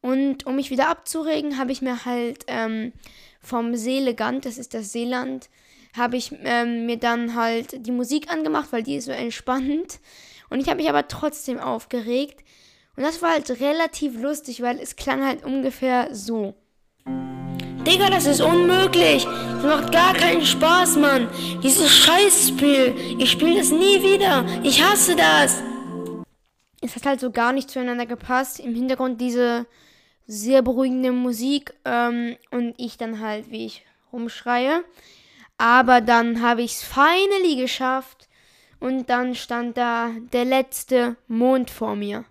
Und 0.00 0.46
um 0.46 0.56
mich 0.56 0.70
wieder 0.70 0.88
abzuregen, 0.88 1.58
habe 1.58 1.70
ich 1.70 1.82
mir 1.82 2.06
halt 2.06 2.44
ähm, 2.46 2.92
vom 3.38 3.76
Seelegant, 3.76 4.46
das 4.46 4.56
ist 4.56 4.72
das 4.72 4.92
Seeland, 4.92 5.50
habe 5.94 6.16
ich 6.16 6.32
ähm, 6.42 6.86
mir 6.86 6.96
dann 6.96 7.34
halt 7.34 7.86
die 7.86 7.92
Musik 7.92 8.30
angemacht, 8.30 8.68
weil 8.72 8.82
die 8.82 8.96
ist 8.96 9.04
so 9.04 9.12
entspannend. 9.12 10.00
Und 10.48 10.60
ich 10.60 10.68
habe 10.68 10.78
mich 10.78 10.88
aber 10.88 11.06
trotzdem 11.06 11.58
aufgeregt. 11.58 12.42
Und 12.96 13.02
das 13.02 13.20
war 13.20 13.32
halt 13.32 13.50
relativ 13.60 14.18
lustig, 14.18 14.62
weil 14.62 14.78
es 14.78 14.96
klang 14.96 15.22
halt 15.22 15.44
ungefähr 15.44 16.14
so. 16.14 16.54
Digga, 17.86 18.10
das 18.10 18.26
ist 18.26 18.42
unmöglich. 18.42 19.24
Das 19.24 19.62
macht 19.64 19.92
gar 19.92 20.12
keinen 20.12 20.44
Spaß, 20.44 20.96
Mann. 20.96 21.28
Dieses 21.62 21.90
Scheißspiel. 21.90 23.16
Ich 23.18 23.30
spiele 23.30 23.56
das 23.58 23.70
nie 23.70 24.02
wieder. 24.02 24.44
Ich 24.62 24.82
hasse 24.84 25.16
das. 25.16 25.62
Es 26.82 26.94
hat 26.96 27.06
halt 27.06 27.20
so 27.20 27.30
gar 27.30 27.52
nicht 27.52 27.70
zueinander 27.70 28.04
gepasst. 28.04 28.60
Im 28.60 28.74
Hintergrund 28.74 29.20
diese 29.20 29.66
sehr 30.26 30.60
beruhigende 30.62 31.10
Musik 31.10 31.74
ähm, 31.86 32.36
und 32.50 32.74
ich 32.76 32.98
dann 32.98 33.20
halt, 33.20 33.50
wie 33.50 33.64
ich 33.64 33.82
rumschreie. 34.12 34.84
Aber 35.56 36.02
dann 36.02 36.42
habe 36.42 36.62
ich 36.62 36.72
es 36.72 36.82
finally 36.82 37.56
geschafft 37.56 38.28
und 38.78 39.08
dann 39.08 39.34
stand 39.34 39.76
da 39.76 40.10
der 40.32 40.44
letzte 40.44 41.16
Mond 41.28 41.70
vor 41.70 41.96
mir. 41.96 42.24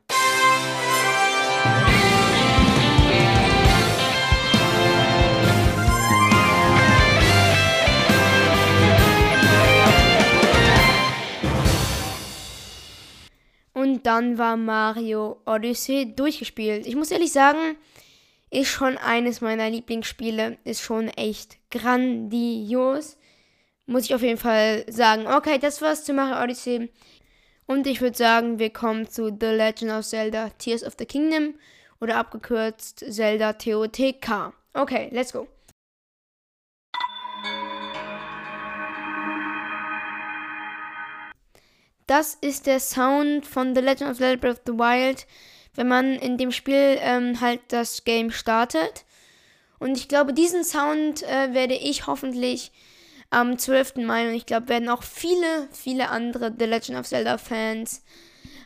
Und 14.00 14.06
dann 14.06 14.38
war 14.38 14.56
Mario 14.56 15.42
Odyssey 15.46 16.16
durchgespielt. 16.16 16.88
Ich 16.88 16.96
muss 16.96 17.12
ehrlich 17.12 17.34
sagen, 17.34 17.76
ist 18.50 18.70
schon 18.70 18.98
eines 18.98 19.42
meiner 19.42 19.70
Lieblingsspiele. 19.70 20.58
Ist 20.64 20.80
schon 20.80 21.10
echt 21.10 21.58
grandios. 21.70 23.18
Muss 23.88 24.06
ich 24.06 24.16
auf 24.16 24.22
jeden 24.22 24.38
Fall 24.38 24.86
sagen. 24.88 25.28
Okay, 25.28 25.58
das 25.60 25.82
war's 25.82 26.06
zu 26.06 26.14
Mario 26.14 26.42
Odyssey. 26.42 26.90
Und 27.66 27.88
ich 27.88 28.00
würde 28.00 28.16
sagen, 28.16 28.58
wir 28.58 28.70
kommen 28.70 29.10
zu 29.10 29.38
The 29.38 29.48
Legend 29.48 29.92
of 29.92 30.06
Zelda 30.06 30.48
Tears 30.58 30.86
of 30.86 30.94
the 30.98 31.06
Kingdom 31.06 31.56
oder 32.00 32.16
abgekürzt 32.16 33.04
Zelda 33.10 33.52
TOTK. 33.52 34.54
Okay, 34.74 35.10
let's 35.12 35.34
go. 35.34 35.46
Das 42.10 42.34
ist 42.42 42.66
der 42.66 42.80
Sound 42.80 43.46
von 43.46 43.76
The 43.76 43.82
Legend 43.82 44.10
of 44.10 44.18
Zelda 44.18 44.42
Breath 44.42 44.58
of 44.58 44.62
the 44.66 44.74
Wild, 44.74 45.28
wenn 45.76 45.88
man 45.88 46.16
in 46.16 46.40
dem 46.40 46.52
Spiel 46.52 46.98
ähm, 47.02 47.40
halt 47.40 47.62
das 47.68 48.04
Game 48.04 48.32
startet. 48.32 49.06
Und 49.78 49.96
ich 49.96 50.08
glaube, 50.08 50.34
diesen 50.34 50.64
Sound 50.64 51.22
äh, 51.22 51.54
werde 51.54 51.76
ich 51.76 52.08
hoffentlich 52.08 52.72
am 53.30 53.60
12. 53.60 53.98
Mai 53.98 54.28
und 54.28 54.34
ich 54.34 54.48
glaube, 54.48 54.70
werden 54.70 54.90
auch 54.90 55.04
viele, 55.04 55.70
viele 55.72 56.10
andere 56.10 56.52
The 56.58 56.66
Legend 56.66 56.98
of 56.98 57.06
Zelda 57.06 57.38
Fans 57.38 58.04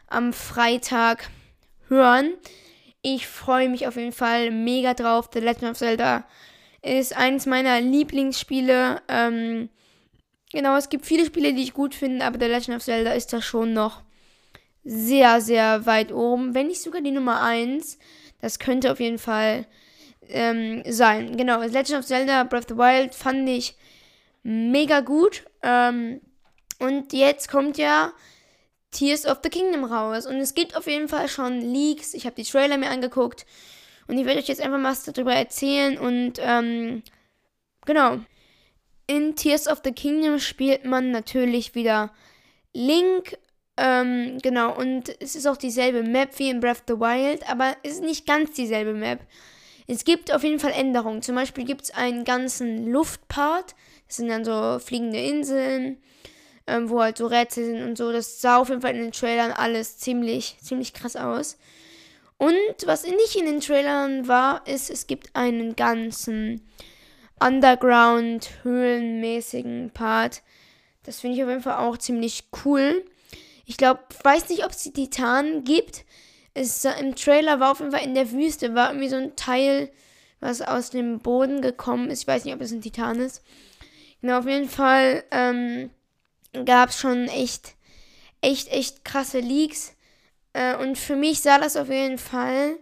am 0.07 0.31
Freitag 0.31 1.29
hören. 1.89 2.35
Ich 3.01 3.27
freue 3.27 3.67
mich 3.67 3.87
auf 3.87 3.97
jeden 3.97 4.13
Fall 4.13 4.51
mega 4.51 4.93
drauf. 4.93 5.29
The 5.33 5.41
Legend 5.41 5.71
of 5.71 5.77
Zelda 5.77 6.23
ist 6.81 7.13
eines 7.17 7.45
meiner 7.45 7.81
Lieblingsspiele. 7.81 9.01
Ähm, 9.09 9.67
Genau, 10.53 10.77
es 10.77 10.89
gibt 10.89 11.07
viele 11.07 11.25
Spiele, 11.25 11.51
die 11.53 11.63
ich 11.63 11.73
gut 11.73 11.95
finde, 11.95 12.23
aber 12.23 12.37
The 12.39 12.45
Legend 12.45 12.77
of 12.77 12.83
Zelda 12.83 13.13
ist 13.13 13.33
da 13.33 13.41
schon 13.41 13.73
noch 13.73 14.03
sehr, 14.83 15.41
sehr 15.41 15.87
weit 15.87 16.11
oben. 16.11 16.53
Wenn 16.53 16.67
nicht 16.67 16.81
sogar 16.81 17.01
die 17.01 17.09
Nummer 17.09 17.41
1. 17.41 17.97
Das 18.39 18.59
könnte 18.59 18.91
auf 18.91 18.99
jeden 18.99 19.17
Fall 19.17 19.65
ähm, 20.29 20.83
sein. 20.87 21.37
Genau, 21.37 21.59
The 21.61 21.73
Legend 21.73 21.99
of 21.99 22.05
Zelda 22.05 22.43
Breath 22.43 22.69
of 22.69 22.69
the 22.69 22.77
Wild 22.77 23.15
fand 23.15 23.49
ich 23.49 23.75
mega 24.43 24.99
gut. 24.99 25.43
Ähm, 25.63 26.21
und 26.77 27.13
jetzt 27.13 27.49
kommt 27.49 27.79
ja 27.79 28.13
Tears 28.91 29.25
of 29.25 29.39
the 29.41 29.49
Kingdom 29.49 29.85
raus. 29.85 30.27
Und 30.27 30.35
es 30.35 30.53
gibt 30.53 30.77
auf 30.77 30.85
jeden 30.85 31.07
Fall 31.07 31.29
schon 31.29 31.61
Leaks. 31.61 32.13
Ich 32.13 32.27
habe 32.27 32.35
die 32.35 32.43
Trailer 32.43 32.77
mir 32.77 32.91
angeguckt. 32.91 33.47
Und 34.07 34.19
ich 34.19 34.25
werde 34.27 34.39
euch 34.39 34.49
jetzt 34.49 34.61
einfach 34.61 34.83
was 34.83 35.03
darüber 35.03 35.33
erzählen. 35.33 35.97
Und 35.97 36.33
ähm, 36.37 37.01
genau. 37.87 38.19
In 39.13 39.35
Tears 39.35 39.67
of 39.67 39.81
the 39.83 39.91
Kingdom 39.91 40.39
spielt 40.39 40.85
man 40.85 41.11
natürlich 41.11 41.75
wieder 41.75 42.11
Link. 42.73 43.37
Ähm, 43.77 44.39
genau, 44.41 44.75
und 44.75 45.15
es 45.21 45.35
ist 45.35 45.45
auch 45.45 45.55
dieselbe 45.55 46.01
Map 46.01 46.39
wie 46.39 46.49
in 46.49 46.59
Breath 46.59 46.77
of 46.77 46.83
the 46.87 46.99
Wild, 46.99 47.47
aber 47.47 47.75
es 47.83 47.93
ist 47.93 48.03
nicht 48.03 48.25
ganz 48.25 48.53
dieselbe 48.53 48.95
Map. 48.95 49.19
Es 49.85 50.03
gibt 50.03 50.33
auf 50.33 50.43
jeden 50.43 50.57
Fall 50.57 50.71
Änderungen. 50.71 51.21
Zum 51.21 51.35
Beispiel 51.35 51.63
gibt 51.63 51.83
es 51.83 51.91
einen 51.91 52.23
ganzen 52.23 52.87
Luftpart. 52.87 53.75
Das 54.07 54.15
sind 54.15 54.29
dann 54.29 54.45
so 54.45 54.79
fliegende 54.83 55.19
Inseln, 55.19 56.01
ähm, 56.65 56.89
wo 56.89 56.99
halt 56.99 57.19
so 57.19 57.27
Rätsel 57.27 57.65
sind 57.65 57.83
und 57.83 57.99
so. 57.99 58.11
Das 58.11 58.41
sah 58.41 58.57
auf 58.57 58.69
jeden 58.69 58.81
Fall 58.81 58.95
in 58.95 59.01
den 59.03 59.11
Trailern 59.11 59.51
alles 59.51 59.99
ziemlich, 59.99 60.57
ziemlich 60.59 60.91
krass 60.91 61.15
aus. 61.15 61.59
Und 62.37 62.55
was 62.87 63.05
nicht 63.05 63.35
in 63.35 63.45
den 63.45 63.61
Trailern 63.61 64.27
war, 64.27 64.65
ist, 64.65 64.89
es 64.89 65.05
gibt 65.05 65.35
einen 65.35 65.75
ganzen 65.75 66.67
Underground, 67.39 68.49
höhlenmäßigen 68.63 69.91
Part. 69.93 70.41
Das 71.03 71.19
finde 71.19 71.37
ich 71.37 71.43
auf 71.43 71.49
jeden 71.49 71.61
Fall 71.61 71.77
auch 71.77 71.97
ziemlich 71.97 72.45
cool. 72.65 73.03
Ich 73.65 73.77
glaube, 73.77 74.01
weiß 74.23 74.49
nicht, 74.49 74.65
ob 74.65 74.71
es 74.71 74.83
die 74.83 74.93
Titanen 74.93 75.63
gibt. 75.63 76.05
Es, 76.53 76.85
Im 76.85 77.15
Trailer 77.15 77.59
war 77.59 77.71
auf 77.71 77.79
jeden 77.79 77.91
Fall 77.91 78.03
in 78.03 78.15
der 78.15 78.31
Wüste, 78.31 78.75
war 78.75 78.89
irgendwie 78.89 79.09
so 79.09 79.15
ein 79.15 79.35
Teil, 79.35 79.89
was 80.39 80.61
aus 80.61 80.89
dem 80.89 81.19
Boden 81.19 81.61
gekommen 81.61 82.09
ist. 82.09 82.21
Ich 82.21 82.27
weiß 82.27 82.45
nicht, 82.45 82.53
ob 82.53 82.61
es 82.61 82.71
ein 82.71 82.81
Titan 82.81 83.19
ist. 83.19 83.41
Genau, 84.21 84.39
auf 84.39 84.47
jeden 84.47 84.69
Fall 84.69 85.23
ähm, 85.31 85.89
gab 86.65 86.89
es 86.89 86.99
schon 86.99 87.27
echt, 87.27 87.75
echt, 88.41 88.69
echt 88.69 89.03
krasse 89.03 89.39
Leaks. 89.39 89.95
Äh, 90.53 90.75
und 90.77 90.97
für 90.97 91.15
mich 91.15 91.41
sah 91.41 91.57
das 91.57 91.75
auf 91.75 91.89
jeden 91.89 92.17
Fall 92.17 92.77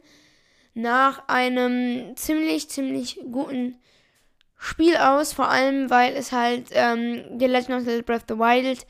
nach 0.74 1.28
einem 1.28 2.16
ziemlich, 2.16 2.70
ziemlich 2.70 3.20
guten 3.32 3.78
Spiel 4.64 4.96
aus, 4.96 5.34
vor 5.34 5.50
allem 5.50 5.90
weil 5.90 6.16
es 6.16 6.32
halt 6.32 6.68
ähm, 6.74 7.24
The 7.40 7.48
Legend 7.48 7.80
of 7.80 7.84
Zelda 7.84 8.04
Breath 8.04 8.22
of 8.22 8.26
the 8.30 8.38
Wild 8.38 8.86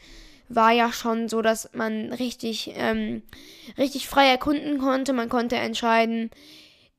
war 0.49 0.71
ja 0.71 0.91
schon 0.91 1.29
so, 1.29 1.41
dass 1.41 1.69
man 1.73 2.11
richtig, 2.11 2.73
ähm, 2.75 3.21
richtig 3.77 4.09
frei 4.09 4.27
erkunden 4.27 4.79
konnte. 4.79 5.13
Man 5.13 5.29
konnte 5.29 5.55
entscheiden, 5.55 6.29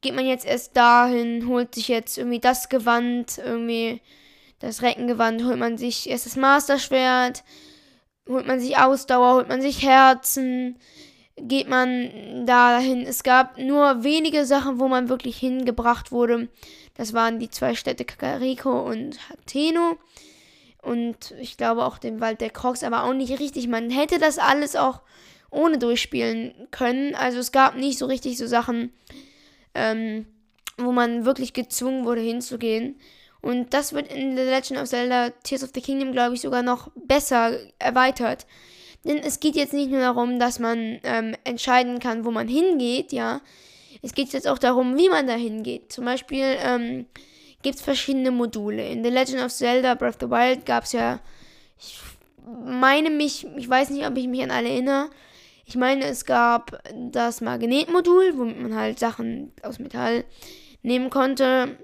geht 0.01 0.15
man 0.15 0.27
jetzt 0.27 0.47
erst 0.47 0.75
dahin, 0.75 1.49
holt 1.49 1.75
sich 1.75 1.89
jetzt 1.89 2.17
irgendwie 2.17 2.41
das 2.41 2.71
Gewand, 2.71 3.37
irgendwie 3.37 4.01
das 4.59 4.81
Reckengewand, 4.81 5.45
holt 5.45 5.59
man 5.59 5.77
sich 5.77 6.09
erst 6.09 6.25
das 6.25 6.37
Masterschwert, 6.37 7.45
holt 8.27 8.47
man 8.47 8.59
sich 8.59 8.79
Ausdauer, 8.79 9.35
holt 9.35 9.49
man 9.49 9.61
sich 9.61 9.83
Herzen, 9.83 10.79
geht 11.37 11.69
man 11.69 12.47
dahin. 12.47 13.03
Es 13.03 13.23
gab 13.23 13.59
nur 13.59 14.03
wenige 14.03 14.47
Sachen, 14.47 14.81
wo 14.81 14.89
man 14.89 15.11
wirklich 15.11 15.37
hingebracht 15.37 16.11
wurde. 16.11 16.49
Das 16.95 17.13
waren 17.13 17.39
die 17.39 17.51
zwei 17.51 17.75
Städte 17.75 18.05
Kakariko 18.05 18.83
und 18.83 19.29
Hateno. 19.29 19.97
Und 20.83 21.35
ich 21.41 21.57
glaube 21.57 21.85
auch 21.85 21.99
den 21.99 22.21
Wald 22.21 22.41
der 22.41 22.51
Crocs, 22.51 22.83
aber 22.83 23.05
auch 23.05 23.15
nicht 23.15 23.39
richtig. 23.39 23.69
Man 23.69 23.91
hätte 23.91 24.19
das 24.19 24.39
alles 24.39 24.77
auch 24.77 25.01
ohne 25.51 25.79
durchspielen 25.79 26.55
können. 26.71 27.15
Also 27.15 27.39
es 27.39 27.53
gab 27.53 27.77
nicht 27.77 27.99
so 27.99 28.07
richtig 28.07 28.37
so 28.37 28.47
Sachen, 28.47 28.93
ähm, 29.75 30.27
wo 30.77 30.93
man 30.93 31.25
wirklich 31.25 31.53
gezwungen 31.53 32.05
wurde 32.05 32.23
hinzugehen. 32.23 32.97
Und 33.41 33.75
das 33.75 33.93
wird 33.93 34.13
in 34.13 34.37
The 34.37 34.43
Legend 34.43 34.81
of 34.81 34.89
Zelda 34.89 35.31
Tears 35.43 35.65
of 35.65 35.71
the 35.75 35.81
Kingdom, 35.81 36.13
glaube 36.13 36.35
ich, 36.35 36.41
sogar 36.41 36.63
noch 36.63 36.91
besser 36.95 37.59
erweitert. 37.79 38.47
Denn 39.05 39.19
es 39.19 39.41
geht 39.41 39.57
jetzt 39.57 39.73
nicht 39.73 39.91
nur 39.91 40.01
darum, 40.01 40.39
dass 40.39 40.59
man 40.59 41.01
ähm, 41.03 41.35
entscheiden 41.45 41.99
kann, 41.99 42.25
wo 42.25 42.31
man 42.31 42.47
hingeht, 42.47 43.13
ja, 43.13 43.41
es 44.03 44.15
geht 44.15 44.33
jetzt 44.33 44.49
auch 44.49 44.59
darum, 44.59 44.99
wie 44.99 45.09
man 45.09 45.27
da 45.27 45.35
hingeht. 45.35 45.93
Zum 45.93 46.05
Beispiel 46.05 46.57
ähm, 46.59 47.07
gibt 47.63 47.77
es 47.77 47.83
verschiedene 47.83 48.33
Module. 48.33 48.87
In 48.87 49.05
The 49.05 49.11
Legend 49.11 49.43
of 49.43 49.53
Zelda 49.53 49.95
Breath 49.95 50.17
of 50.17 50.21
the 50.21 50.31
Wild 50.31 50.67
gab 50.67 50.85
es 50.85 50.93
ja, 50.93 51.21
ich 51.79 51.99
meine 52.65 53.11
mich, 53.11 53.47
ich 53.57 53.69
weiß 53.69 53.91
nicht, 53.91 54.07
ob 54.07 54.17
ich 54.17 54.27
mich 54.27 54.43
an 54.43 54.51
alle 54.51 54.69
erinnere. 54.69 55.11
Ich 55.65 55.77
meine, 55.77 56.05
es 56.05 56.25
gab 56.25 56.83
das 56.93 57.41
Magnetmodul, 57.41 58.37
womit 58.37 58.61
man 58.61 58.75
halt 58.75 58.99
Sachen 58.99 59.53
aus 59.63 59.79
Metall 59.79 60.25
nehmen 60.83 61.09
konnte 61.09 61.79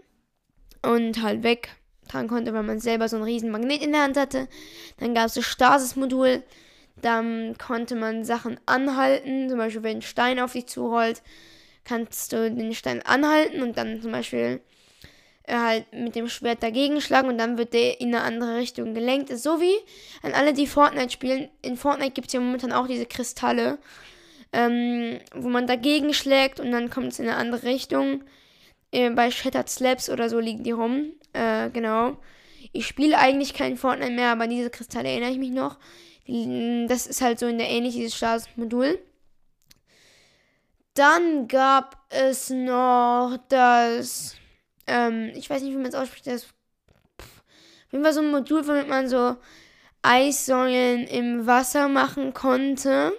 und 0.82 1.22
halt 1.22 1.44
wegtragen 1.44 2.28
konnte, 2.28 2.52
weil 2.52 2.64
man 2.64 2.80
selber 2.80 3.08
so 3.08 3.16
einen 3.16 3.24
riesen 3.24 3.50
Magnet 3.50 3.82
in 3.82 3.92
der 3.92 4.02
Hand 4.02 4.16
hatte. 4.16 4.48
Dann 4.98 5.14
gab 5.14 5.26
es 5.26 5.34
das 5.34 5.44
Stasis-Modul, 5.44 6.42
dann 7.00 7.56
konnte 7.56 7.94
man 7.94 8.24
Sachen 8.24 8.58
anhalten, 8.66 9.48
zum 9.48 9.58
Beispiel 9.58 9.84
wenn 9.84 9.98
ein 9.98 10.02
Stein 10.02 10.40
auf 10.40 10.52
dich 10.52 10.66
zurollt, 10.66 11.22
kannst 11.88 12.32
du 12.32 12.50
den 12.50 12.74
Stein 12.74 13.02
anhalten 13.02 13.62
und 13.62 13.78
dann 13.78 14.02
zum 14.02 14.12
Beispiel 14.12 14.60
äh, 15.44 15.54
halt 15.54 15.92
mit 15.92 16.14
dem 16.14 16.28
Schwert 16.28 16.62
dagegen 16.62 17.00
schlagen 17.00 17.28
und 17.28 17.38
dann 17.38 17.56
wird 17.56 17.72
der 17.72 18.00
in 18.00 18.14
eine 18.14 18.22
andere 18.22 18.56
Richtung 18.56 18.94
gelenkt. 18.94 19.36
So 19.36 19.60
wie 19.60 19.74
an 20.22 20.34
alle, 20.34 20.52
die 20.52 20.66
Fortnite 20.66 21.10
spielen. 21.10 21.48
In 21.62 21.76
Fortnite 21.76 22.12
gibt 22.12 22.28
es 22.28 22.34
ja 22.34 22.40
momentan 22.40 22.72
auch 22.72 22.86
diese 22.86 23.06
Kristalle, 23.06 23.78
ähm, 24.52 25.18
wo 25.34 25.48
man 25.48 25.66
dagegen 25.66 26.12
schlägt 26.12 26.60
und 26.60 26.70
dann 26.70 26.90
kommt 26.90 27.12
es 27.12 27.18
in 27.18 27.28
eine 27.28 27.36
andere 27.36 27.64
Richtung. 27.64 28.22
Äh, 28.92 29.10
bei 29.10 29.30
Shattered 29.30 29.70
Slaps 29.70 30.10
oder 30.10 30.28
so 30.28 30.38
liegen 30.38 30.64
die 30.64 30.72
rum. 30.72 31.12
Äh, 31.32 31.70
genau. 31.70 32.18
Ich 32.72 32.86
spiele 32.86 33.18
eigentlich 33.18 33.54
kein 33.54 33.78
Fortnite 33.78 34.12
mehr, 34.12 34.32
aber 34.32 34.46
diese 34.46 34.68
Kristalle 34.68 35.08
erinnere 35.08 35.30
ich 35.30 35.38
mich 35.38 35.50
noch. 35.50 35.78
Das 36.26 37.06
ist 37.06 37.22
halt 37.22 37.38
so 37.38 37.46
in 37.46 37.56
der 37.56 37.70
ähnlich 37.70 37.94
dieses 37.94 38.14
Statusmodul. 38.14 38.98
Dann 40.98 41.46
gab 41.46 41.96
es 42.08 42.50
noch 42.50 43.38
das, 43.48 44.34
ähm, 44.88 45.30
ich 45.36 45.48
weiß 45.48 45.62
nicht, 45.62 45.72
wie 45.72 45.76
man 45.76 45.86
es 45.86 45.94
ausspricht, 45.94 46.26
das, 46.26 46.46
auf 47.18 47.92
jeden 47.92 48.02
Fall 48.02 48.12
so 48.12 48.20
ein 48.20 48.32
Modul, 48.32 48.66
womit 48.66 48.88
man 48.88 49.08
so 49.08 49.36
Eissäulen 50.02 51.06
im 51.06 51.46
Wasser 51.46 51.86
machen 51.86 52.34
konnte. 52.34 53.12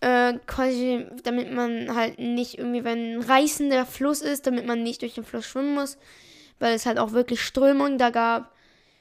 Äh, 0.00 0.38
quasi, 0.46 1.04
damit 1.24 1.52
man 1.52 1.94
halt 1.94 2.18
nicht 2.18 2.56
irgendwie, 2.56 2.84
wenn 2.84 3.18
ein 3.18 3.22
reißender 3.22 3.84
Fluss 3.84 4.22
ist, 4.22 4.46
damit 4.46 4.66
man 4.66 4.82
nicht 4.82 5.02
durch 5.02 5.12
den 5.12 5.24
Fluss 5.24 5.44
schwimmen 5.44 5.74
muss, 5.74 5.98
weil 6.58 6.74
es 6.74 6.86
halt 6.86 6.98
auch 6.98 7.12
wirklich 7.12 7.42
Strömung 7.42 7.98
da 7.98 8.08
gab, 8.08 8.50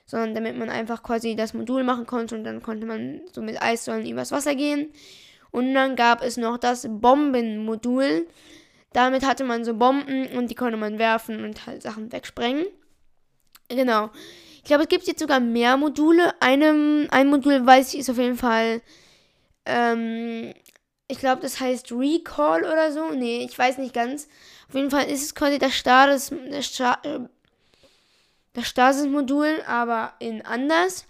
sondern 0.05 0.35
damit 0.35 0.57
man 0.57 0.69
einfach 0.69 1.03
quasi 1.03 1.37
das 1.37 1.53
Modul 1.53 1.85
machen 1.85 2.05
konnte 2.05 2.35
und 2.35 2.43
dann 2.43 2.61
konnte 2.61 2.85
man 2.85 3.21
so 3.31 3.41
mit 3.41 3.61
Eissäulen 3.61 4.05
übers 4.05 4.33
Wasser 4.33 4.55
gehen. 4.55 4.91
Und 5.51 5.73
dann 5.73 5.95
gab 5.95 6.23
es 6.23 6.37
noch 6.37 6.57
das 6.57 6.87
Bombenmodul. 6.89 8.27
Damit 8.93 9.25
hatte 9.25 9.43
man 9.43 9.63
so 9.63 9.73
Bomben 9.75 10.27
und 10.27 10.49
die 10.49 10.55
konnte 10.55 10.77
man 10.77 10.99
werfen 10.99 11.43
und 11.43 11.65
halt 11.65 11.81
Sachen 11.81 12.11
wegsprengen. 12.11 12.65
Genau. 13.69 14.09
Ich 14.57 14.65
glaube, 14.65 14.83
es 14.83 14.89
gibt 14.89 15.07
jetzt 15.07 15.19
sogar 15.19 15.39
mehr 15.39 15.77
Module. 15.77 16.33
Einem, 16.41 17.07
ein 17.09 17.29
Modul 17.29 17.65
weiß 17.65 17.93
ich 17.93 18.01
ist 18.01 18.09
auf 18.09 18.17
jeden 18.17 18.37
Fall. 18.37 18.81
Ähm, 19.65 20.53
ich 21.07 21.19
glaube, 21.19 21.41
das 21.41 21.59
heißt 21.59 21.91
Recall 21.91 22.63
oder 22.63 22.91
so. 22.91 23.11
Nee, 23.11 23.45
ich 23.45 23.57
weiß 23.57 23.77
nicht 23.77 23.93
ganz. 23.93 24.27
Auf 24.69 24.75
jeden 24.75 24.91
Fall 24.91 25.09
ist 25.09 25.23
es 25.23 25.35
quasi 25.35 25.57
das 25.57 25.73
Status, 25.73 26.31
das, 26.49 26.65
Sta 26.65 27.01
das 28.53 28.67
Stasis-Modul, 28.67 29.61
aber 29.67 30.13
in 30.19 30.45
anders. 30.45 31.05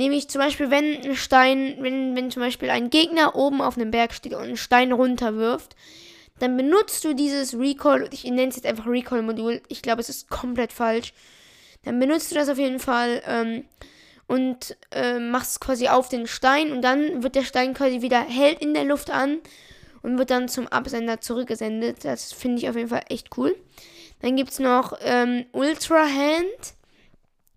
Nämlich 0.00 0.28
zum 0.28 0.40
Beispiel, 0.40 0.70
wenn 0.70 1.02
ein 1.04 1.14
Stein, 1.14 1.76
wenn, 1.80 2.16
wenn 2.16 2.30
zum 2.30 2.40
Beispiel 2.40 2.70
ein 2.70 2.88
Gegner 2.88 3.36
oben 3.36 3.60
auf 3.60 3.76
einem 3.76 3.90
Berg 3.90 4.14
steht 4.14 4.32
und 4.32 4.44
einen 4.44 4.56
Stein 4.56 4.92
runterwirft, 4.92 5.76
dann 6.38 6.56
benutzt 6.56 7.04
du 7.04 7.14
dieses 7.14 7.52
Recall, 7.52 8.08
ich 8.10 8.24
nenne 8.24 8.48
es 8.48 8.56
jetzt 8.56 8.64
einfach 8.64 8.86
Recall-Modul, 8.86 9.60
ich 9.68 9.82
glaube, 9.82 10.00
es 10.00 10.08
ist 10.08 10.30
komplett 10.30 10.72
falsch. 10.72 11.12
Dann 11.84 12.00
benutzt 12.00 12.30
du 12.30 12.34
das 12.34 12.48
auf 12.48 12.56
jeden 12.56 12.78
Fall 12.78 13.20
ähm, 13.26 13.66
und 14.26 14.74
äh, 14.90 15.18
machst 15.18 15.60
quasi 15.60 15.88
auf 15.88 16.08
den 16.08 16.26
Stein 16.26 16.72
und 16.72 16.80
dann 16.80 17.22
wird 17.22 17.34
der 17.34 17.44
Stein 17.44 17.74
quasi 17.74 18.00
wieder 18.00 18.20
hält 18.20 18.62
in 18.62 18.72
der 18.72 18.84
Luft 18.84 19.10
an 19.10 19.36
und 20.00 20.16
wird 20.16 20.30
dann 20.30 20.48
zum 20.48 20.66
Absender 20.66 21.20
zurückgesendet. 21.20 22.06
Das 22.06 22.32
finde 22.32 22.56
ich 22.56 22.70
auf 22.70 22.76
jeden 22.76 22.88
Fall 22.88 23.04
echt 23.10 23.36
cool. 23.36 23.54
Dann 24.22 24.34
gibt 24.36 24.52
es 24.52 24.60
noch 24.60 24.94
ähm, 25.02 25.44
Ultra 25.52 26.06
Hand. 26.06 26.79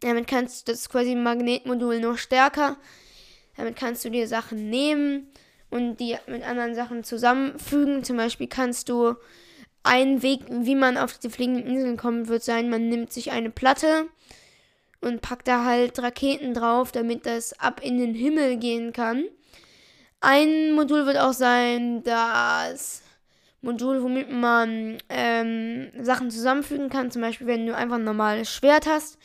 Damit 0.04 0.28
kannst 0.28 0.68
du, 0.68 0.72
das 0.72 0.90
quasi 0.90 1.16
Magnetmodul 1.16 2.00
noch 2.00 2.18
stärker. 2.18 2.78
Damit 3.56 3.78
kannst 3.78 4.04
du 4.04 4.10
dir 4.10 4.28
Sachen 4.28 4.70
nehmen 4.70 5.28
und 5.70 5.98
die 5.98 6.18
mit 6.28 6.44
anderen 6.44 6.76
Sachen 6.76 7.04
zusammenfügen. 7.04 8.04
Zum 8.04 8.18
Beispiel 8.18 8.48
kannst 8.48 8.90
du 8.90 9.16
ein 9.84 10.22
Weg, 10.22 10.42
wie 10.50 10.76
man 10.76 10.98
auf 10.98 11.18
die 11.18 11.30
fliegenden 11.30 11.66
Inseln 11.68 11.98
kommt, 11.98 12.28
wird 12.28 12.44
sein, 12.44 12.70
man 12.70 12.90
nimmt 12.90 13.12
sich 13.12 13.32
eine 13.32 13.50
Platte 13.50 14.08
und 15.02 15.22
packt 15.22 15.48
da 15.48 15.66
halt 15.66 16.00
Raketen 16.00 16.54
drauf, 16.54 16.92
damit 16.92 17.26
das 17.26 17.58
ab 17.60 17.82
in 17.84 17.98
den 17.98 18.14
Himmel 18.14 18.58
gehen 18.58 18.94
kann. 18.94 19.26
Ein 20.22 20.74
Modul 20.74 21.06
wird 21.06 21.18
auch 21.18 21.34
sein, 21.34 22.04
das 22.04 23.04
Modul, 23.62 24.04
womit 24.04 24.32
man 24.32 24.98
ähm, 25.10 25.92
Sachen 26.02 26.32
zusammenfügen 26.32 26.90
kann. 26.90 27.12
Zum 27.12 27.22
Beispiel, 27.22 27.48
wenn 27.48 27.68
du 27.68 27.76
einfach 27.76 27.98
ein 27.98 28.06
normales 28.06 28.50
Schwert 28.50 28.86
hast 28.86 29.18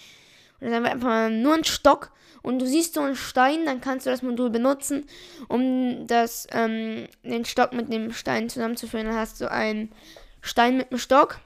und 0.61 0.71
dann 0.71 0.87
einfach 0.87 1.31
nur 1.31 1.55
ein 1.55 1.65
Stock 1.65 2.13
und 2.43 2.61
du 2.61 2.67
siehst 2.67 2.95
so 2.95 3.01
einen 3.01 3.17
Stein, 3.17 3.67
dann 3.67 3.81
kannst 3.81 4.07
du 4.07 4.11
das 4.11 4.23
Modul 4.23 4.51
benutzen, 4.51 5.07
um 5.49 6.07
das, 6.07 6.47
ähm, 6.53 7.07
den 7.23 7.45
Stock 7.45 7.73
mit 7.73 7.93
dem 7.93 8.13
Stein 8.13 8.49
zusammenzuführen. 8.49 9.07
Dann 9.07 9.17
hast 9.17 9.41
du 9.41 9.51
einen 9.51 9.93
Stein 10.41 10.77
mit 10.77 10.91
einem 10.91 10.99
Stock. 10.99 11.41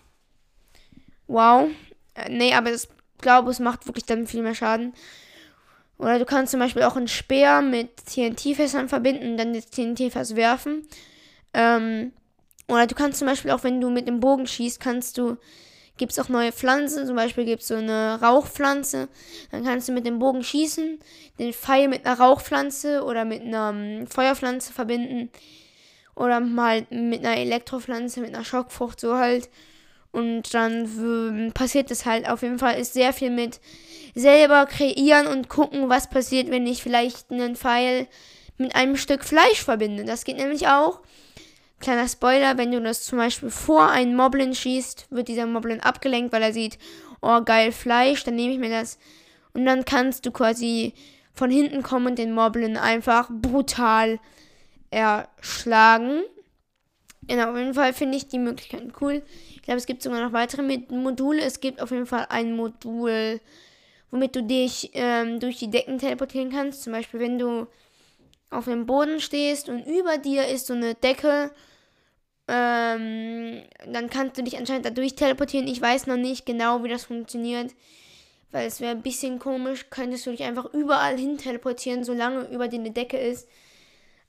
Wow. 1.27 1.71
Äh, 2.15 2.31
nee, 2.31 2.55
aber 2.55 2.73
ich 2.73 2.89
glaube, 3.19 3.51
es 3.51 3.59
macht 3.59 3.87
wirklich 3.87 4.05
dann 4.05 4.27
viel 4.27 4.43
mehr 4.43 4.55
Schaden. 4.55 4.93
Oder 5.99 6.19
du 6.19 6.25
kannst 6.25 6.51
zum 6.51 6.61
Beispiel 6.61 6.83
auch 6.83 6.97
einen 6.97 7.09
Speer 7.09 7.63
mit 7.63 8.07
TNT-Fässern 8.07 8.89
verbinden 8.89 9.33
und 9.33 9.37
dann 9.37 9.55
das 9.55 9.71
TNT-Fass 9.71 10.37
werfen. 10.37 10.87
Ähm, 11.55 12.13
oder 12.69 12.87
du 12.87 12.95
kannst 12.95 13.19
zum 13.19 13.29
Beispiel 13.29 13.51
auch, 13.51 13.65
wenn 13.65 13.81
du 13.81 13.91
mit 13.91 14.09
dem 14.09 14.21
Bogen 14.21 14.47
schießt, 14.47 14.81
kannst 14.81 15.19
du, 15.19 15.37
gibt 15.97 16.13
es 16.13 16.19
auch 16.19 16.29
neue 16.29 16.53
Pflanzen. 16.53 17.07
Zum 17.07 17.17
Beispiel 17.17 17.45
gibt 17.45 17.63
es 17.63 17.69
so 17.69 17.75
eine 17.75 18.21
Rauchpflanze. 18.21 19.09
Dann 19.51 19.65
kannst 19.65 19.89
du 19.89 19.93
mit 19.93 20.07
dem 20.07 20.19
Bogen 20.19 20.43
schießen, 20.43 20.99
den 21.39 21.53
Pfeil 21.53 21.89
mit 21.89 22.07
einer 22.07 22.19
Rauchpflanze 22.19 23.05
oder 23.05 23.25
mit 23.25 23.43
einer 23.43 23.71
um, 23.71 24.07
Feuerpflanze 24.07 24.73
verbinden. 24.73 25.31
Oder 26.15 26.41
mal 26.41 26.87
mit 26.91 27.25
einer 27.25 27.37
Elektropflanze, 27.37 28.21
mit 28.21 28.35
einer 28.35 28.45
Schockfrucht, 28.45 29.01
so 29.01 29.17
halt. 29.17 29.49
Und 30.11 30.53
dann 30.53 31.53
passiert 31.55 31.91
das 31.91 32.05
halt 32.05 32.29
auf 32.29 32.43
jeden 32.43 32.59
Fall, 32.59 32.79
ist 32.79 32.93
sehr 32.93 33.15
viel 33.15 33.31
mit 33.31 33.61
selber 34.15 34.67
kreieren 34.67 35.27
und 35.27 35.49
gucken, 35.49 35.89
was 35.89 36.11
passiert, 36.11 36.51
wenn 36.51 36.67
ich 36.67 36.83
vielleicht 36.83 37.31
einen 37.31 37.57
Pfeil 37.57 38.07
mit 38.59 38.77
einem 38.77 38.97
Stück 38.97 39.25
Fleisch 39.25 39.63
verbinde. 39.63 40.05
Das 40.05 40.25
geht 40.25 40.37
nämlich 40.37 40.69
auch. 40.69 41.01
Kleiner 41.83 42.07
Spoiler, 42.07 42.57
wenn 42.59 42.71
du 42.71 42.81
das 42.81 43.03
zum 43.03 43.19
Beispiel 43.19 43.51
vor 43.51 43.91
einen 43.91 44.15
Moblin 44.15 44.55
schießt, 44.55 45.09
wird 45.11 45.27
dieser 45.27 45.47
Moblin 45.47 45.81
abgelenkt, 45.81 46.33
weil 46.33 46.43
er 46.43 46.53
sieht, 46.53 46.79
oh 47.21 47.41
geil 47.43 47.73
Fleisch, 47.73 48.23
dann 48.23 48.37
nehme 48.37 48.53
ich 48.53 48.61
mir 48.61 48.71
das. 48.71 48.99
Und 49.53 49.67
dann 49.67 49.85
kannst 49.85 50.25
du 50.25 50.31
quasi 50.31 50.95
von 51.35 51.51
hinten 51.51 51.83
kommen 51.83 52.07
und 52.07 52.19
den 52.19 52.33
Moblin 52.33 52.77
einfach 52.77 53.29
brutal 53.31 54.21
erschlagen. 54.91 56.23
Genau, 57.27 57.51
auf 57.51 57.57
jeden 57.57 57.75
Fall 57.75 57.93
finde 57.93 58.17
ich 58.17 58.29
die 58.29 58.39
Möglichkeiten 58.39 58.93
cool. 59.01 59.23
Ich 59.51 59.63
glaube, 59.63 59.79
es 59.79 59.87
gibt 59.87 60.05
sogar 60.05 60.23
noch 60.23 60.33
weitere 60.33 60.63
Module. 60.89 61.41
Es 61.41 61.59
gibt 61.59 61.83
auf 61.83 61.91
jeden 61.91 62.07
Fall 62.07 62.27
ein 62.29 62.55
Modul, 62.55 63.41
womit 64.13 64.37
du 64.37 64.45
dich 64.45 64.91
ähm, 64.95 65.41
durch 65.41 65.59
die 65.59 65.71
Decken 65.71 65.99
teleportieren 65.99 66.51
kannst. 66.51 66.85
Zum 66.85 66.93
Beispiel, 66.93 67.19
wenn 67.19 67.41
du 67.41 67.67
auf 68.51 68.67
dem 68.67 68.87
Boden 68.87 69.21
stehst 69.21 69.69
und 69.69 69.85
über 69.85 70.19
dir 70.19 70.47
ist 70.47 70.69
so 70.69 70.75
eine 70.75 70.95
Decke, 70.95 71.51
ähm, 72.55 73.63
dann 73.87 74.11
kannst 74.11 74.37
du 74.37 74.43
dich 74.43 74.59
anscheinend 74.59 74.85
dadurch 74.85 75.15
teleportieren. 75.15 75.67
Ich 75.67 75.81
weiß 75.81 76.07
noch 76.07 76.19
nicht 76.19 76.45
genau, 76.45 76.85
wie 76.85 76.91
das 76.91 77.07
funktioniert, 77.07 77.75
weil 78.51 78.67
es 78.67 78.83
wäre 78.83 78.91
ein 78.91 79.01
bisschen 79.01 79.39
komisch. 79.39 79.87
Könntest 79.89 80.27
du 80.27 80.33
dich 80.33 80.43
einfach 80.43 80.67
überall 80.75 81.17
hin 81.17 81.39
teleportieren, 81.39 82.05
solange 82.05 82.43
über 82.49 82.69
dir 82.69 82.81
eine 82.81 82.91
Decke 82.91 83.17
ist. 83.17 83.49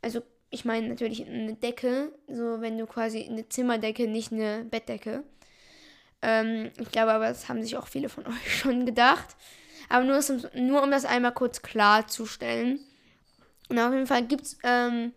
Also 0.01 0.21
ich 0.51 0.63
meine 0.63 0.87
natürlich 0.87 1.27
eine 1.27 1.55
Decke, 1.55 2.13
so 2.29 2.61
wenn 2.61 2.77
du 2.77 2.85
quasi 2.85 3.27
eine 3.29 3.49
Zimmerdecke, 3.49 4.07
nicht 4.07 4.31
eine 4.31 4.63
Bettdecke. 4.71 5.25
Ähm, 6.21 6.71
ich 6.79 6.91
glaube 6.91 7.11
aber, 7.11 7.27
das 7.27 7.49
haben 7.49 7.61
sich 7.61 7.75
auch 7.75 7.87
viele 7.87 8.07
von 8.07 8.25
euch 8.27 8.57
schon 8.57 8.85
gedacht. 8.85 9.35
Aber 9.89 10.05
nur, 10.05 10.21
nur 10.55 10.81
um 10.81 10.91
das 10.91 11.03
einmal 11.03 11.33
kurz 11.33 11.61
klarzustellen. 11.61 12.79
Und 13.67 13.79
auf 13.79 13.91
jeden 13.91 14.07
Fall 14.07 14.25
gibt's, 14.25 14.57
ähm, 14.63 15.11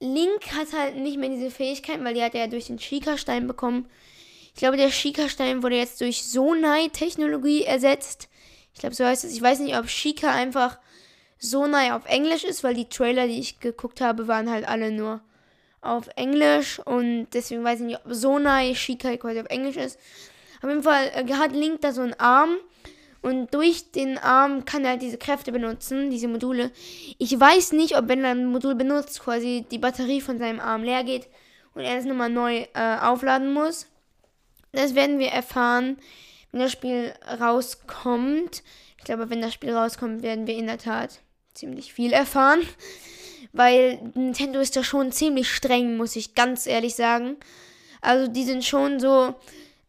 Link 0.00 0.52
hat 0.52 0.72
halt 0.72 0.96
nicht 0.96 1.18
mehr 1.18 1.28
diese 1.28 1.50
Fähigkeit, 1.50 2.02
weil 2.02 2.14
die 2.14 2.22
hat 2.22 2.34
er 2.34 2.42
ja 2.42 2.46
durch 2.46 2.66
den 2.66 2.78
Shika-Stein 2.78 3.46
bekommen. 3.46 3.88
Ich 4.54 4.60
glaube, 4.60 4.76
der 4.76 4.90
Shika-Stein 4.90 5.62
wurde 5.62 5.76
jetzt 5.76 6.00
durch 6.00 6.24
Sonai-Technologie 6.24 7.64
ersetzt. 7.64 8.28
Ich 8.74 8.80
glaube, 8.80 8.94
so 8.94 9.04
heißt 9.04 9.24
es. 9.24 9.32
Ich 9.32 9.42
weiß 9.42 9.60
nicht, 9.60 9.76
ob 9.76 9.88
Shika 9.88 10.32
einfach 10.32 10.78
Sonai 11.38 11.92
auf 11.92 12.06
Englisch 12.06 12.44
ist, 12.44 12.64
weil 12.64 12.74
die 12.74 12.88
Trailer, 12.88 13.26
die 13.26 13.38
ich 13.38 13.60
geguckt 13.60 14.00
habe, 14.00 14.28
waren 14.28 14.50
halt 14.50 14.66
alle 14.66 14.90
nur 14.90 15.20
auf 15.80 16.08
Englisch 16.16 16.78
und 16.80 17.28
deswegen 17.32 17.64
weiß 17.64 17.80
ich 17.80 17.86
nicht, 17.86 18.00
ob 18.04 18.12
Sonai 18.12 18.74
Shikai 18.74 19.16
quasi 19.16 19.40
auf 19.40 19.46
Englisch 19.46 19.76
ist. 19.76 19.98
Auf 20.62 20.68
jeden 20.68 20.82
Fall 20.82 21.10
äh, 21.14 21.32
hat 21.34 21.52
Link 21.52 21.80
da 21.80 21.92
so 21.92 22.02
einen 22.02 22.14
Arm 22.14 22.56
und 23.22 23.52
durch 23.52 23.92
den 23.92 24.16
Arm 24.16 24.64
kann 24.64 24.84
er 24.84 24.92
halt 24.92 25.02
diese 25.02 25.18
Kräfte 25.18 25.52
benutzen, 25.52 26.10
diese 26.10 26.28
Module. 26.28 26.70
Ich 27.18 27.38
weiß 27.38 27.72
nicht, 27.72 27.96
ob 27.98 28.08
wenn 28.08 28.24
er 28.24 28.30
ein 28.30 28.46
Modul 28.46 28.74
benutzt, 28.74 29.20
quasi 29.20 29.66
die 29.70 29.78
Batterie 29.78 30.20
von 30.20 30.38
seinem 30.38 30.60
Arm 30.60 30.82
leer 30.82 31.04
geht 31.04 31.28
und 31.74 31.82
er 31.82 31.96
das 31.96 32.06
nochmal 32.06 32.30
neu 32.30 32.66
äh, 32.74 32.96
aufladen 32.98 33.52
muss. 33.52 33.86
Das 34.72 34.94
werden 34.94 35.18
wir 35.18 35.28
erfahren, 35.28 35.98
wenn 36.50 36.60
das 36.60 36.72
Spiel 36.72 37.12
rauskommt. 37.40 38.62
Ich 38.98 39.04
glaube, 39.04 39.28
wenn 39.28 39.42
das 39.42 39.52
Spiel 39.52 39.74
rauskommt, 39.74 40.22
werden 40.22 40.46
wir 40.46 40.54
in 40.54 40.66
der 40.66 40.78
Tat 40.78 41.20
ziemlich 41.52 41.92
viel 41.92 42.12
erfahren. 42.12 42.60
Weil 43.52 43.98
Nintendo 44.14 44.60
ist 44.60 44.76
da 44.76 44.84
schon 44.84 45.12
ziemlich 45.12 45.50
streng, 45.50 45.96
muss 45.96 46.14
ich 46.14 46.34
ganz 46.34 46.66
ehrlich 46.66 46.94
sagen. 46.94 47.36
Also 48.00 48.30
die 48.30 48.44
sind 48.44 48.64
schon 48.64 49.00
so. 49.00 49.34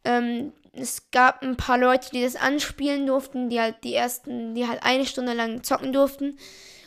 Ähm, 0.04 0.52
es 0.74 1.12
gab 1.12 1.42
ein 1.42 1.58
paar 1.58 1.78
Leute, 1.78 2.10
die 2.12 2.24
das 2.24 2.36
anspielen 2.36 3.06
durften, 3.06 3.50
die 3.50 3.60
halt 3.60 3.84
die 3.84 3.94
ersten, 3.94 4.56
die 4.56 4.68
halt 4.68 4.84
eine 4.84 5.06
Stunde 5.06 5.34
lang 5.34 5.64
zocken 5.64 5.94
durften. 5.94 6.38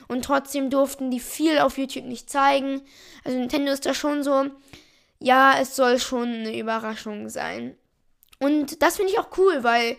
Und 0.08 0.24
trotzdem 0.24 0.70
durften 0.70 1.10
die 1.10 1.20
viel 1.20 1.58
auf 1.58 1.78
YouTube 1.78 2.04
nicht 2.04 2.30
zeigen. 2.30 2.82
Also 3.24 3.38
Nintendo 3.38 3.72
ist 3.72 3.86
da 3.86 3.94
schon 3.94 4.22
so, 4.22 4.46
ja, 5.18 5.58
es 5.60 5.76
soll 5.76 5.98
schon 5.98 6.28
eine 6.28 6.58
Überraschung 6.58 7.28
sein. 7.28 7.76
Und 8.38 8.82
das 8.82 8.96
finde 8.96 9.12
ich 9.12 9.18
auch 9.18 9.36
cool, 9.38 9.64
weil 9.64 9.96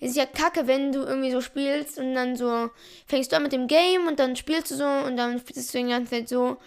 es 0.00 0.10
ist 0.10 0.16
ja 0.16 0.26
kacke, 0.26 0.66
wenn 0.66 0.92
du 0.92 1.00
irgendwie 1.00 1.30
so 1.30 1.40
spielst 1.40 1.98
und 1.98 2.14
dann 2.14 2.36
so 2.36 2.70
fängst 3.06 3.32
du 3.32 3.36
an 3.36 3.42
mit 3.42 3.52
dem 3.52 3.66
Game 3.66 4.06
und 4.06 4.18
dann 4.18 4.36
spielst 4.36 4.70
du 4.70 4.74
so 4.74 4.86
und 4.86 5.16
dann 5.16 5.38
spielst 5.38 5.72
du 5.72 5.78
die 5.78 5.88
ganze 5.88 6.10
Zeit 6.10 6.28
so, 6.28 6.58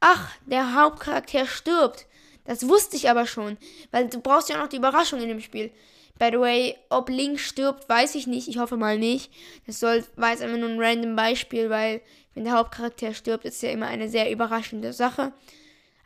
ach, 0.00 0.30
der 0.46 0.74
Hauptcharakter 0.74 1.46
stirbt. 1.46 2.06
Das 2.44 2.66
wusste 2.68 2.96
ich 2.96 3.10
aber 3.10 3.26
schon, 3.26 3.58
weil 3.90 4.08
du 4.08 4.20
brauchst 4.20 4.48
ja 4.48 4.56
auch 4.56 4.62
noch 4.62 4.68
die 4.68 4.76
Überraschung 4.76 5.20
in 5.20 5.28
dem 5.28 5.40
Spiel. 5.40 5.70
By 6.18 6.28
the 6.30 6.38
way, 6.38 6.76
ob 6.88 7.08
Link 7.08 7.40
stirbt, 7.40 7.88
weiß 7.88 8.14
ich 8.14 8.26
nicht. 8.26 8.48
Ich 8.48 8.58
hoffe 8.58 8.76
mal 8.76 8.98
nicht. 8.98 9.32
Das 9.66 9.80
soll, 9.80 10.04
war 10.16 10.30
jetzt 10.30 10.42
einfach 10.42 10.58
nur 10.58 10.68
ein 10.68 10.80
random 10.80 11.16
Beispiel, 11.16 11.70
weil 11.70 12.00
wenn 12.34 12.44
der 12.44 12.54
Hauptcharakter 12.54 13.14
stirbt, 13.14 13.44
ist 13.44 13.62
ja 13.62 13.70
immer 13.70 13.86
eine 13.86 14.08
sehr 14.08 14.30
überraschende 14.30 14.92
Sache. 14.92 15.32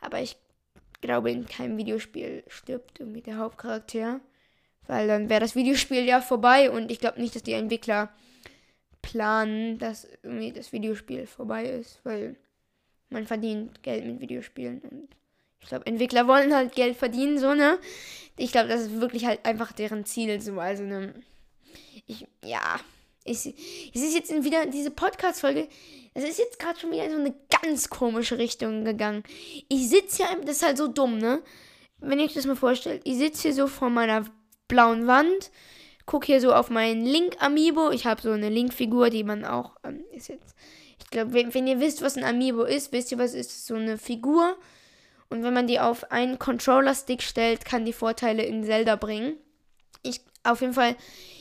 Aber 0.01 0.21
ich 0.21 0.37
glaube, 1.01 1.31
in 1.31 1.45
keinem 1.45 1.77
Videospiel 1.77 2.43
stirbt 2.47 2.99
irgendwie 2.99 3.21
der 3.21 3.37
Hauptcharakter. 3.37 4.21
Weil 4.87 5.07
dann 5.07 5.29
wäre 5.29 5.41
das 5.41 5.55
Videospiel 5.55 6.05
ja 6.05 6.21
vorbei 6.21 6.71
und 6.71 6.91
ich 6.91 6.99
glaube 6.99 7.19
nicht, 7.19 7.35
dass 7.35 7.43
die 7.43 7.53
Entwickler 7.53 8.09
planen, 9.01 9.77
dass 9.77 10.07
irgendwie 10.23 10.53
das 10.53 10.71
Videospiel 10.71 11.27
vorbei 11.27 11.65
ist, 11.65 11.99
weil 12.03 12.37
man 13.09 13.25
verdient 13.25 13.83
Geld 13.83 14.05
mit 14.05 14.21
Videospielen 14.21 14.79
und 14.79 15.09
ich 15.61 15.67
glaube, 15.67 15.85
Entwickler 15.85 16.27
wollen 16.27 16.53
halt 16.53 16.73
Geld 16.73 16.97
verdienen, 16.97 17.39
so, 17.39 17.53
ne? 17.53 17.79
Ich 18.37 18.51
glaube, 18.51 18.69
das 18.69 18.81
ist 18.81 19.01
wirklich 19.01 19.25
halt 19.25 19.45
einfach 19.45 19.71
deren 19.71 20.05
Ziel, 20.05 20.39
so, 20.41 20.59
also, 20.59 20.83
ne? 20.83 21.13
Ich, 22.05 22.27
ja, 22.43 22.79
ich, 23.23 23.45
es 23.93 24.01
ist 24.01 24.15
jetzt 24.15 24.43
wieder 24.43 24.65
diese 24.65 24.91
Podcast-Folge, 24.91 25.67
es 26.13 26.23
ist 26.23 26.39
jetzt 26.39 26.59
gerade 26.59 26.79
schon 26.79 26.91
wieder 26.91 27.05
in 27.05 27.11
so 27.11 27.17
eine 27.17 27.35
ganz 27.61 27.89
komische 27.89 28.37
Richtung 28.37 28.85
gegangen. 28.85 29.23
Ich 29.69 29.89
sitze 29.89 30.25
hier, 30.25 30.37
das 30.41 30.57
ist 30.57 30.65
halt 30.65 30.77
so 30.77 30.87
dumm, 30.87 31.17
ne? 31.17 31.43
Wenn 31.99 32.19
ich 32.19 32.33
das 32.33 32.45
mal 32.45 32.55
vorstelle, 32.55 32.99
ich 33.03 33.17
sitze 33.17 33.43
hier 33.43 33.53
so 33.53 33.67
vor 33.67 33.89
meiner 33.89 34.25
blauen 34.67 35.07
Wand, 35.07 35.51
gucke 36.05 36.25
hier 36.25 36.41
so 36.41 36.53
auf 36.53 36.69
meinen 36.69 37.05
Link-Amiibo. 37.05 37.91
Ich 37.91 38.05
habe 38.05 38.21
so 38.21 38.31
eine 38.31 38.49
Link-Figur, 38.49 39.09
die 39.09 39.23
man 39.23 39.45
auch, 39.45 39.75
ähm, 39.83 40.03
ist 40.11 40.29
jetzt, 40.29 40.55
ich 40.99 41.09
glaube, 41.09 41.33
wenn, 41.33 41.53
wenn, 41.53 41.67
ihr 41.67 41.79
wisst, 41.79 42.01
was 42.01 42.17
ein 42.17 42.23
Amiibo 42.23 42.63
ist, 42.63 42.91
wisst 42.91 43.11
ihr, 43.11 43.19
was 43.19 43.33
ist 43.33 43.67
so 43.67 43.75
eine 43.75 43.97
Figur. 43.97 44.57
Und 45.29 45.43
wenn 45.43 45.53
man 45.53 45.67
die 45.67 45.79
auf 45.79 46.11
einen 46.11 46.39
Controller-Stick 46.39 47.21
stellt, 47.21 47.65
kann 47.65 47.85
die 47.85 47.93
Vorteile 47.93 48.43
in 48.43 48.63
Zelda 48.63 48.95
bringen. 48.95 49.35
Ich, 50.03 50.21
auf 50.43 50.61
jeden 50.61 50.73
Fall, 50.73 50.95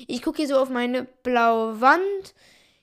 ich 0.06 0.22
gucke 0.22 0.38
hier 0.38 0.48
so 0.48 0.58
auf 0.58 0.70
meine 0.70 1.04
blaue 1.04 1.80
Wand. 1.80 2.34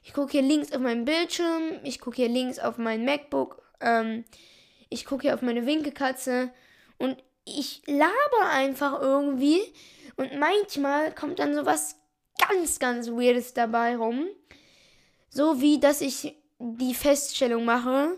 Ich 0.01 0.13
gucke 0.13 0.31
hier 0.31 0.41
links 0.41 0.71
auf 0.71 0.79
meinen 0.79 1.05
Bildschirm. 1.05 1.79
Ich 1.83 1.99
gucke 1.99 2.17
hier 2.17 2.29
links 2.29 2.59
auf 2.59 2.77
mein 2.77 3.03
MacBook. 3.05 3.61
Ähm, 3.81 4.23
ich 4.89 5.05
gucke 5.05 5.23
hier 5.23 5.33
auf 5.33 5.41
meine 5.41 5.65
Winkelkatze. 5.65 6.51
Und 6.97 7.21
ich 7.45 7.81
laber 7.85 8.49
einfach 8.51 9.01
irgendwie. 9.01 9.61
Und 10.15 10.37
manchmal 10.39 11.13
kommt 11.13 11.39
dann 11.39 11.53
so 11.53 11.65
was 11.65 11.97
ganz, 12.37 12.79
ganz 12.79 13.09
Weirdes 13.09 13.53
dabei 13.53 13.97
rum. 13.97 14.27
So 15.29 15.59
wie, 15.59 15.79
dass 15.79 16.01
ich 16.01 16.35
die 16.59 16.93
Feststellung 16.93 17.65
mache, 17.65 18.17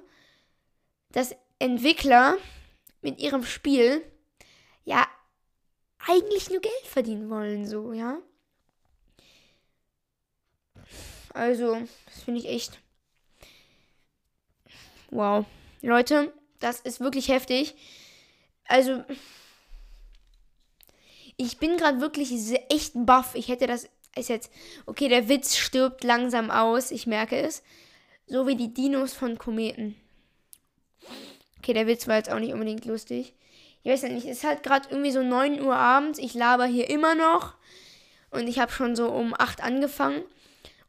dass 1.11 1.35
Entwickler 1.59 2.37
mit 3.05 3.19
ihrem 3.19 3.45
Spiel 3.45 4.03
ja 4.83 5.07
eigentlich 5.99 6.49
nur 6.49 6.59
Geld 6.59 6.85
verdienen 6.85 7.29
wollen, 7.29 7.67
so, 7.67 7.93
ja. 7.93 8.17
Also, 11.31 11.77
das 12.05 12.23
finde 12.23 12.39
ich 12.39 12.47
echt. 12.47 12.79
Wow. 15.11 15.45
Leute, 15.81 16.33
das 16.59 16.79
ist 16.79 16.99
wirklich 16.99 17.27
heftig. 17.27 17.75
Also, 18.67 19.03
ich 21.37 21.59
bin 21.59 21.77
gerade 21.77 22.01
wirklich 22.01 22.31
echt 22.69 22.93
baff. 22.95 23.35
Ich 23.35 23.49
hätte 23.49 23.67
das. 23.67 23.87
Ist 24.15 24.29
jetzt. 24.29 24.49
Okay, 24.85 25.09
der 25.09 25.27
Witz 25.27 25.57
stirbt 25.57 26.03
langsam 26.03 26.49
aus. 26.49 26.89
Ich 26.89 27.05
merke 27.05 27.37
es. 27.37 27.61
So 28.25 28.47
wie 28.47 28.55
die 28.55 28.73
Dinos 28.73 29.13
von 29.13 29.37
Kometen. 29.37 29.95
Okay, 31.65 31.73
der 31.73 31.88
Witz 31.88 32.08
war 32.08 32.17
jetzt 32.17 32.32
auch 32.32 32.38
nicht 32.38 32.54
unbedingt 32.54 32.86
lustig. 32.86 33.34
Ich 33.82 33.91
weiß 33.91 34.04
ja 34.04 34.10
nicht, 34.10 34.28
es 34.28 34.38
ist 34.38 34.43
halt 34.43 34.62
gerade 34.62 34.88
irgendwie 34.91 35.10
so 35.10 35.23
9 35.23 35.60
Uhr 35.63 35.75
abends. 35.75 36.19
Ich 36.19 36.36
laber 36.36 36.67
hier 36.67 36.88
immer 36.91 37.15
noch. 37.15 37.56
Und 38.30 38.47
ich 38.47 38.60
habe 38.60 38.71
schon 38.71 38.95
so 38.95 39.10
um 39.10 39.34
8 39.36 39.63
angefangen. 39.63 40.21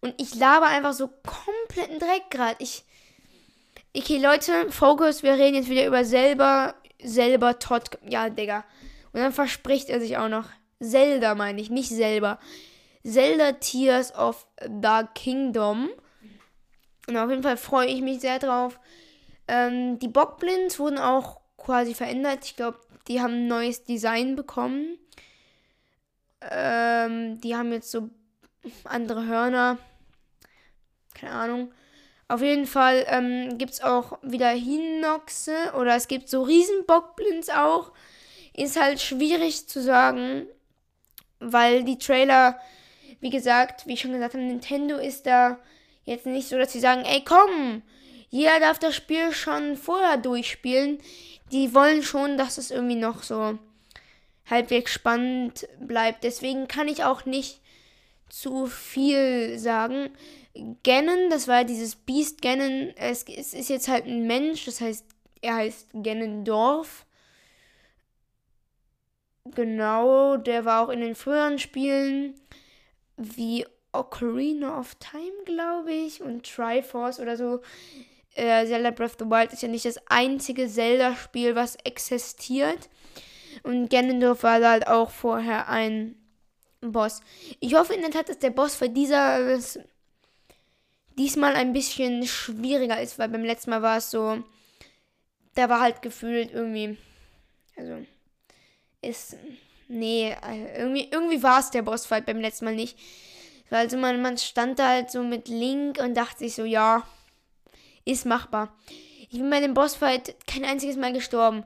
Und 0.02 0.12
ich 0.20 0.34
laber 0.34 0.66
einfach 0.66 0.92
so 0.92 1.08
kompletten 1.08 1.98
Dreck 1.98 2.24
gerade. 2.28 2.56
Ich. 2.58 2.84
Okay, 3.96 4.18
Leute, 4.18 4.70
Focus, 4.70 5.22
wir 5.22 5.32
reden 5.32 5.54
jetzt 5.54 5.70
wieder 5.70 5.86
über 5.86 6.04
selber, 6.04 6.74
selber 7.02 7.58
Todd. 7.58 7.98
Ja, 8.06 8.28
Digga. 8.28 8.62
Und 9.14 9.20
dann 9.20 9.32
verspricht 9.32 9.88
er 9.88 9.98
sich 9.98 10.18
auch 10.18 10.28
noch. 10.28 10.44
Zelda 10.78 11.34
meine 11.34 11.58
ich, 11.58 11.70
nicht 11.70 11.88
selber. 11.88 12.38
Zelda 13.02 13.52
Tears 13.52 14.14
of 14.14 14.46
the 14.60 15.06
Kingdom. 15.14 15.88
Und 17.08 17.16
auf 17.16 17.30
jeden 17.30 17.42
Fall 17.42 17.56
freue 17.56 17.86
ich 17.86 18.02
mich 18.02 18.20
sehr 18.20 18.38
drauf. 18.38 18.78
Ähm, 19.48 19.98
die 19.98 20.08
Bockblinds 20.08 20.78
wurden 20.78 20.98
auch 20.98 21.40
quasi 21.56 21.94
verändert. 21.94 22.44
Ich 22.44 22.56
glaube, 22.56 22.78
die 23.08 23.20
haben 23.20 23.34
ein 23.34 23.48
neues 23.48 23.84
Design 23.84 24.36
bekommen. 24.36 24.98
Ähm, 26.40 27.40
die 27.40 27.56
haben 27.56 27.72
jetzt 27.72 27.90
so 27.90 28.10
andere 28.84 29.26
Hörner. 29.26 29.78
Keine 31.14 31.32
Ahnung. 31.32 31.72
Auf 32.28 32.42
jeden 32.42 32.66
Fall 32.66 33.06
ähm, 33.08 33.56
gibt 33.56 33.74
es 33.74 33.82
auch 33.82 34.18
wieder 34.22 34.50
Hinoxe 34.50 35.72
oder 35.78 35.94
es 35.94 36.08
gibt 36.08 36.28
so 36.28 36.42
Riesenbockblinds 36.42 37.50
auch. 37.50 37.92
Ist 38.52 38.80
halt 38.80 39.00
schwierig 39.00 39.68
zu 39.68 39.80
sagen, 39.80 40.46
weil 41.38 41.84
die 41.84 41.98
Trailer, 41.98 42.58
wie 43.20 43.30
gesagt, 43.30 43.86
wie 43.86 43.92
ich 43.94 44.00
schon 44.00 44.12
gesagt 44.12 44.34
habe, 44.34 44.44
Nintendo 44.44 44.96
ist 44.96 45.26
da 45.26 45.58
jetzt 46.04 46.26
nicht 46.26 46.48
so, 46.48 46.58
dass 46.58 46.72
sie 46.72 46.80
sagen, 46.80 47.04
ey 47.04 47.22
komm, 47.24 47.82
jeder 48.36 48.60
darf 48.60 48.78
das 48.78 48.94
Spiel 48.94 49.32
schon 49.32 49.76
vorher 49.76 50.18
durchspielen. 50.18 50.98
Die 51.52 51.74
wollen 51.74 52.02
schon, 52.02 52.36
dass 52.36 52.58
es 52.58 52.70
irgendwie 52.70 52.96
noch 52.96 53.22
so 53.22 53.58
halbwegs 54.44 54.92
spannend 54.92 55.66
bleibt. 55.80 56.22
Deswegen 56.22 56.68
kann 56.68 56.86
ich 56.86 57.02
auch 57.02 57.24
nicht 57.24 57.60
zu 58.28 58.66
viel 58.66 59.58
sagen. 59.58 60.10
Ganon, 60.82 61.30
das 61.30 61.48
war 61.48 61.64
dieses 61.64 61.96
Beast 61.96 62.42
Ganon, 62.42 62.92
es, 62.96 63.24
es 63.24 63.54
ist 63.54 63.70
jetzt 63.70 63.88
halt 63.88 64.06
ein 64.06 64.26
Mensch, 64.26 64.66
das 64.66 64.80
heißt, 64.80 65.06
er 65.40 65.56
heißt 65.56 65.88
Ganondorf. 66.02 67.06
Genau, 69.54 70.36
der 70.36 70.64
war 70.64 70.84
auch 70.84 70.90
in 70.90 71.00
den 71.00 71.14
früheren 71.14 71.58
Spielen 71.58 72.34
wie 73.16 73.64
Ocarina 73.92 74.78
of 74.78 74.94
Time, 74.96 75.44
glaube 75.46 75.92
ich, 75.92 76.20
und 76.20 76.44
Triforce 76.44 77.20
oder 77.20 77.36
so 77.36 77.60
äh, 78.36 78.66
Zelda 78.66 78.90
Breath 78.90 79.12
of 79.12 79.16
the 79.18 79.24
Wild 79.26 79.52
ist 79.52 79.62
ja 79.62 79.68
nicht 79.68 79.84
das 79.84 79.98
einzige 80.06 80.68
Zelda-Spiel, 80.68 81.56
was 81.56 81.76
existiert. 81.84 82.88
Und 83.62 83.88
Ganondorf 83.88 84.42
war 84.42 84.62
halt 84.62 84.86
auch 84.86 85.10
vorher 85.10 85.68
ein 85.68 86.16
Boss. 86.80 87.20
Ich 87.60 87.74
hoffe 87.74 87.94
in 87.94 88.02
der 88.02 88.10
Tat, 88.10 88.28
dass 88.28 88.38
der 88.38 88.50
Boss 88.50 88.76
für 88.76 88.88
dieser 88.88 89.58
diesmal 91.18 91.54
ein 91.54 91.72
bisschen 91.72 92.26
schwieriger 92.26 93.00
ist, 93.00 93.18
weil 93.18 93.28
beim 93.28 93.44
letzten 93.44 93.70
Mal 93.70 93.82
war 93.82 93.96
es 93.96 94.10
so, 94.10 94.42
da 95.54 95.68
war 95.68 95.80
halt 95.80 96.02
gefühlt 96.02 96.52
irgendwie, 96.52 96.98
also 97.76 98.04
ist, 99.00 99.36
nee, 99.88 100.36
irgendwie, 100.76 101.08
irgendwie 101.10 101.42
war 101.42 101.60
es 101.60 101.70
der 101.70 101.82
Bossfight 101.82 102.26
beim 102.26 102.40
letzten 102.40 102.66
Mal 102.66 102.74
nicht. 102.74 102.98
Also 103.70 103.96
man, 103.96 104.20
man 104.22 104.38
stand 104.38 104.78
da 104.78 104.88
halt 104.88 105.10
so 105.10 105.22
mit 105.22 105.48
Link 105.48 105.98
und 105.98 106.14
dachte 106.14 106.40
sich 106.40 106.54
so, 106.54 106.64
ja, 106.64 107.02
ist 108.06 108.24
machbar. 108.24 108.74
Ich 109.28 109.38
bin 109.38 109.50
bei 109.50 109.60
dem 109.60 109.74
Bossfight 109.74 110.34
kein 110.46 110.64
einziges 110.64 110.96
Mal 110.96 111.12
gestorben. 111.12 111.64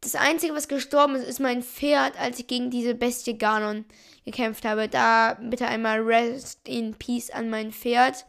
Das 0.00 0.14
Einzige, 0.14 0.54
was 0.54 0.68
gestorben 0.68 1.16
ist, 1.16 1.28
ist 1.28 1.40
mein 1.40 1.62
Pferd, 1.62 2.18
als 2.18 2.38
ich 2.38 2.46
gegen 2.46 2.70
diese 2.70 2.94
Bestie 2.94 3.36
Ganon 3.36 3.84
gekämpft 4.24 4.64
habe. 4.64 4.88
Da 4.88 5.34
bitte 5.34 5.66
einmal 5.66 6.00
Rest 6.00 6.66
in 6.66 6.94
Peace 6.94 7.30
an 7.30 7.50
mein 7.50 7.72
Pferd. 7.72 8.24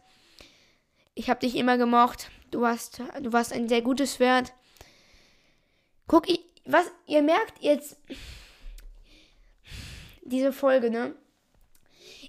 Ich 1.14 1.30
habe 1.30 1.40
dich 1.40 1.56
immer 1.56 1.78
gemocht. 1.78 2.30
Du 2.50 2.66
hast, 2.66 3.00
du 3.20 3.32
warst 3.32 3.52
ein 3.54 3.68
sehr 3.68 3.80
gutes 3.80 4.16
Pferd. 4.16 4.52
Guck, 6.06 6.28
ich, 6.28 6.40
was 6.66 6.90
ihr 7.06 7.22
merkt 7.22 7.62
jetzt 7.62 7.96
diese 10.22 10.52
Folge, 10.52 10.90
ne? 10.90 11.14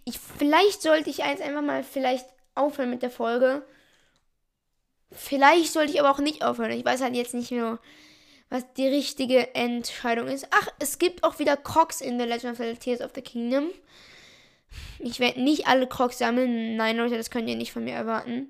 Ich 0.06 0.20
vielleicht 0.20 0.82
sollte 0.82 1.10
ich 1.10 1.24
eins 1.24 1.42
einfach 1.42 1.62
mal 1.62 1.84
vielleicht 1.84 2.26
aufhören 2.56 2.90
mit 2.90 3.02
der 3.02 3.10
Folge 3.10 3.66
Vielleicht 5.14 5.72
sollte 5.72 5.94
ich 5.94 6.00
aber 6.00 6.12
auch 6.12 6.20
nicht 6.20 6.44
aufhören. 6.44 6.72
Ich 6.72 6.86
weiß 6.86 7.02
halt 7.02 7.16
jetzt 7.16 7.34
nicht 7.34 7.52
mehr, 7.52 7.80
was 8.50 8.72
die 8.74 8.88
richtige 8.88 9.56
Entscheidung 9.56 10.28
ist. 10.28 10.48
Ach, 10.52 10.68
es 10.80 11.00
gibt 11.00 11.24
auch 11.24 11.40
wieder 11.40 11.58
Crocs 11.58 12.02
in 12.02 12.20
The 12.20 12.26
Legend 12.26 12.54
of 12.54 12.66
the 12.66 12.76
Tears 12.76 13.02
of 13.02 13.12
the 13.16 13.22
Kingdom. 13.22 13.70
Ich 15.00 15.20
werde 15.20 15.42
nicht 15.42 15.68
alle 15.68 15.88
Crocs 15.88 16.20
sammeln. 16.20 16.76
Nein, 16.76 16.98
Leute, 16.98 17.18
das 17.18 17.30
könnt 17.30 17.50
ihr 17.50 17.56
nicht 17.56 17.74
von 17.74 17.84
mir 17.84 17.94
erwarten. 17.94 18.50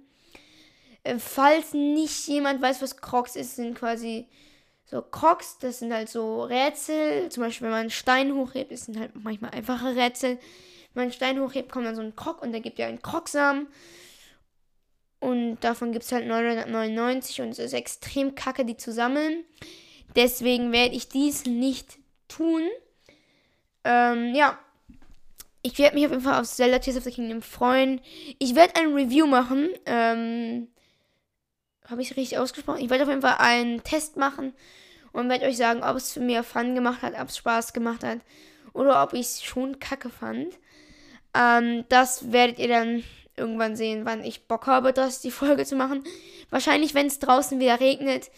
Äh, 1.03 1.19
falls 1.19 1.73
nicht 1.73 2.27
jemand 2.27 2.61
weiß, 2.61 2.81
was 2.81 2.97
Crocs 2.97 3.35
ist, 3.35 3.55
sind 3.55 3.75
quasi 3.75 4.27
so 4.85 5.01
Crocs. 5.01 5.59
Das 5.59 5.79
sind 5.79 5.93
halt 5.93 6.09
so 6.09 6.43
Rätsel. 6.43 7.29
Zum 7.29 7.43
Beispiel, 7.43 7.65
wenn 7.65 7.71
man 7.71 7.81
einen 7.81 7.89
Stein 7.89 8.33
hochhebt, 8.33 8.71
das 8.71 8.85
sind 8.85 8.99
halt 8.99 9.11
manchmal 9.15 9.51
einfache 9.51 9.95
Rätsel. 9.95 10.31
Wenn 10.31 10.39
man 10.95 11.03
einen 11.03 11.13
Stein 11.13 11.39
hochhebt, 11.39 11.71
kommt 11.71 11.85
dann 11.85 11.95
so 11.95 12.01
ein 12.01 12.15
Krog 12.15 12.41
und 12.41 12.51
der 12.51 12.61
gibt 12.61 12.79
ja 12.79 12.87
einen 12.87 13.01
Krogsamen. 13.01 13.67
Und 15.23 15.61
davon 15.61 15.93
gibt 15.93 16.03
es 16.03 16.11
halt 16.11 16.27
999 16.27 17.39
und 17.39 17.51
es 17.51 17.59
ist 17.59 17.71
extrem 17.71 18.35
kacke, 18.35 18.65
die 18.65 18.75
zu 18.75 18.91
sammeln. 18.91 19.45
Deswegen 20.17 20.73
werde 20.73 20.95
ich 20.95 21.07
dies 21.07 21.45
nicht 21.45 21.97
tun. 22.27 22.63
Ähm, 23.85 24.35
ja. 24.35 24.59
Ich 25.61 25.79
werde 25.79 25.95
mich 25.95 26.03
auf 26.03 26.11
jeden 26.11 26.23
Fall 26.23 26.41
auf 26.41 26.47
Zelda 26.49 26.79
Tears 26.79 26.97
of 26.97 27.05
the 27.05 27.11
Kingdom 27.11 27.41
freuen. 27.41 28.01
Ich 28.37 28.53
werde 28.53 28.75
ein 28.75 28.93
Review 28.93 29.25
machen. 29.25 29.69
Ähm, 29.85 30.67
Habe 31.85 32.01
ich 32.01 32.17
richtig 32.17 32.37
ausgesprochen? 32.37 32.81
Ich 32.81 32.89
werde 32.89 33.05
auf 33.05 33.09
jeden 33.09 33.21
Fall 33.21 33.37
einen 33.39 33.81
Test 33.81 34.17
machen 34.17 34.51
und 35.13 35.29
werde 35.29 35.45
euch 35.45 35.55
sagen, 35.55 35.83
ob 35.83 35.95
es 35.95 36.11
für 36.11 36.19
mir 36.19 36.43
Fun 36.43 36.75
gemacht 36.75 37.01
hat, 37.01 37.13
ob 37.17 37.29
es 37.29 37.37
Spaß 37.37 37.71
gemacht 37.71 38.03
hat 38.03 38.19
oder 38.73 39.01
ob 39.01 39.13
ich 39.13 39.21
es 39.21 39.41
schon 39.41 39.79
kacke 39.79 40.09
fand. 40.09 40.59
Ähm, 41.33 41.85
das 41.87 42.33
werdet 42.33 42.59
ihr 42.59 42.67
dann 42.67 43.05
irgendwann 43.35 43.75
sehen, 43.75 44.05
wann 44.05 44.23
ich 44.23 44.47
Bock 44.47 44.67
habe, 44.67 44.93
das 44.93 45.21
die 45.21 45.31
Folge 45.31 45.65
zu 45.65 45.75
machen. 45.75 46.03
Wahrscheinlich, 46.49 46.93
wenn 46.93 47.07
es 47.07 47.19
draußen 47.19 47.59
wieder 47.59 47.79
regnet. 47.79 48.29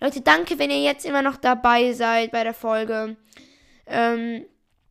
Leute, 0.00 0.20
danke, 0.20 0.58
wenn 0.58 0.70
ihr 0.70 0.82
jetzt 0.82 1.06
immer 1.06 1.22
noch 1.22 1.36
dabei 1.36 1.92
seid 1.92 2.32
bei 2.32 2.44
der 2.44 2.54
Folge. 2.54 3.16
Ähm, 3.86 4.44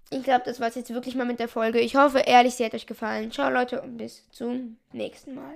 ich 0.09 0.23
glaube, 0.23 0.43
das 0.45 0.59
war 0.59 0.67
es 0.67 0.75
jetzt 0.75 0.93
wirklich 0.93 1.15
mal 1.15 1.25
mit 1.25 1.39
der 1.39 1.47
Folge. 1.47 1.79
Ich 1.79 1.95
hoffe 1.95 2.19
ehrlich, 2.19 2.55
sie 2.55 2.65
hat 2.65 2.73
euch 2.73 2.87
gefallen. 2.87 3.31
Ciao, 3.31 3.49
Leute, 3.49 3.81
und 3.81 3.97
bis 3.97 4.29
zum 4.31 4.77
nächsten 4.91 5.35
Mal. 5.35 5.55